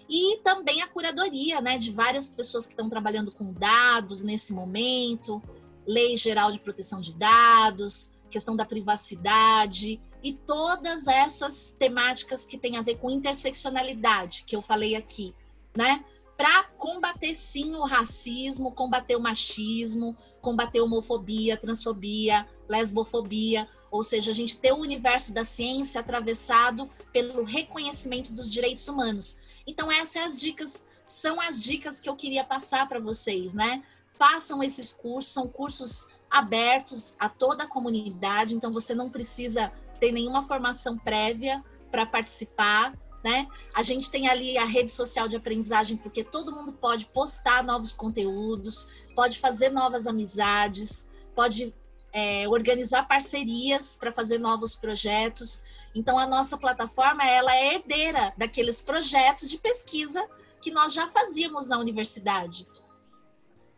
[0.08, 5.42] E também a curadoria né, de várias pessoas que estão trabalhando com dados nesse momento,
[5.86, 12.76] lei geral de proteção de dados, questão da privacidade, e todas essas temáticas que têm
[12.76, 15.34] a ver com interseccionalidade, que eu falei aqui,
[15.76, 16.04] né?
[16.36, 24.34] Para combater sim o racismo, combater o machismo, combater homofobia, transfobia, lesbofobia, ou seja, a
[24.34, 29.38] gente ter o universo da ciência atravessado pelo reconhecimento dos direitos humanos.
[29.66, 33.82] Então essas as dicas, são as dicas que eu queria passar para vocês, né?
[34.14, 40.12] Façam esses cursos, são cursos abertos a toda a comunidade, então você não precisa ter
[40.12, 43.48] nenhuma formação prévia para participar, né?
[43.74, 47.92] A gente tem ali a rede social de aprendizagem, porque todo mundo pode postar novos
[47.92, 51.74] conteúdos, pode fazer novas amizades, pode
[52.12, 55.62] é, organizar parcerias para fazer novos projetos.
[55.94, 60.24] Então, a nossa plataforma ela é herdeira daqueles projetos de pesquisa
[60.60, 62.66] que nós já fazíamos na universidade.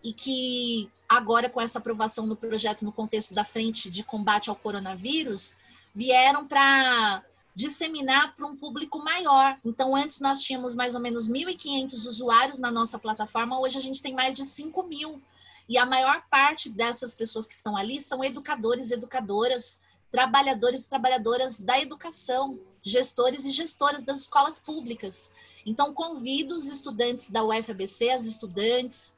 [0.02, 4.56] E que agora, com essa aprovação do projeto no contexto da frente de combate ao
[4.56, 5.56] coronavírus,
[5.94, 7.22] vieram para
[7.54, 9.58] disseminar para um público maior.
[9.64, 14.02] Então, antes nós tínhamos mais ou menos 1.500 usuários na nossa plataforma, hoje a gente
[14.02, 15.20] tem mais de 5 mil.
[15.68, 21.60] E a maior parte dessas pessoas que estão ali são educadores educadoras, trabalhadores e trabalhadoras
[21.60, 25.30] da educação, gestores e gestoras das escolas públicas.
[25.64, 29.14] Então, convido os estudantes da UFABC, as estudantes,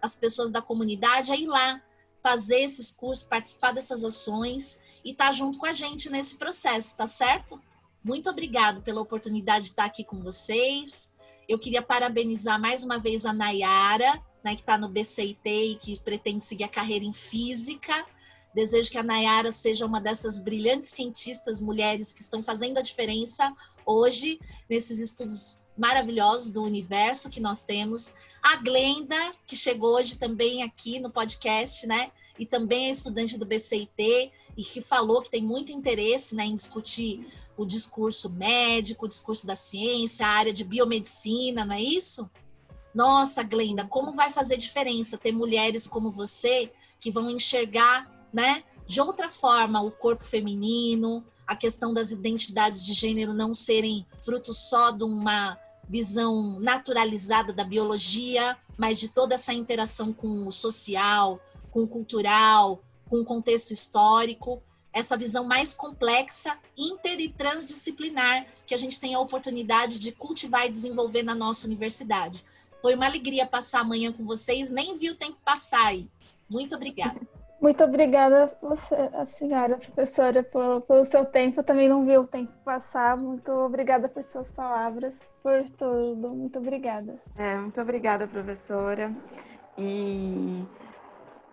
[0.00, 1.82] as pessoas da comunidade a ir lá
[2.22, 6.96] fazer esses cursos, participar dessas ações e estar tá junto com a gente nesse processo,
[6.96, 7.60] tá certo?
[8.04, 11.10] Muito obrigado pela oportunidade de estar aqui com vocês.
[11.48, 16.00] Eu queria parabenizar mais uma vez a Nayara, né, que está no BCIT e que
[16.00, 18.06] pretende seguir a carreira em física.
[18.54, 23.54] Desejo que a Nayara seja uma dessas brilhantes cientistas mulheres que estão fazendo a diferença
[23.86, 28.14] hoje nesses estudos maravilhosos do universo que nós temos.
[28.42, 32.10] A Glenda, que chegou hoje também aqui no podcast, né?
[32.38, 36.54] E também é estudante do BCIT e que falou que tem muito interesse né, em
[36.54, 37.26] discutir
[37.56, 42.30] o discurso médico, o discurso da ciência, a área de biomedicina, não é isso?
[42.94, 49.00] Nossa, Glenda, como vai fazer diferença ter mulheres como você que vão enxergar, né, de
[49.00, 54.90] outra forma o corpo feminino, a questão das identidades de gênero não serem fruto só
[54.90, 61.82] de uma visão naturalizada da biologia, mas de toda essa interação com o social, com
[61.82, 64.62] o cultural, com o contexto histórico
[64.92, 70.66] essa visão mais complexa, inter e transdisciplinar que a gente tem a oportunidade de cultivar
[70.66, 72.44] e desenvolver na nossa universidade.
[72.80, 76.08] Foi uma alegria passar amanhã com vocês, nem vi o tempo passar aí.
[76.50, 77.20] Muito obrigada.
[77.60, 81.60] Muito obrigada você, a senhora professora, por, pelo seu tempo.
[81.60, 83.16] Eu também não vi o tempo passar.
[83.16, 86.30] Muito obrigada por suas palavras, por tudo.
[86.30, 87.20] Muito obrigada.
[87.36, 89.14] É, muito obrigada, professora.
[89.76, 90.64] E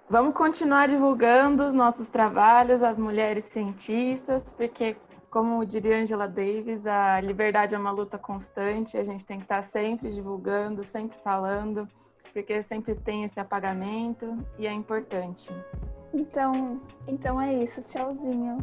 [0.09, 4.95] Vamos continuar divulgando os nossos trabalhos, as mulheres cientistas, porque,
[5.29, 9.61] como diria Angela Davis, a liberdade é uma luta constante, a gente tem que estar
[9.61, 11.87] sempre divulgando, sempre falando,
[12.33, 15.51] porque sempre tem esse apagamento e é importante.
[16.13, 17.81] Então, então é isso.
[17.83, 18.57] Tchauzinho.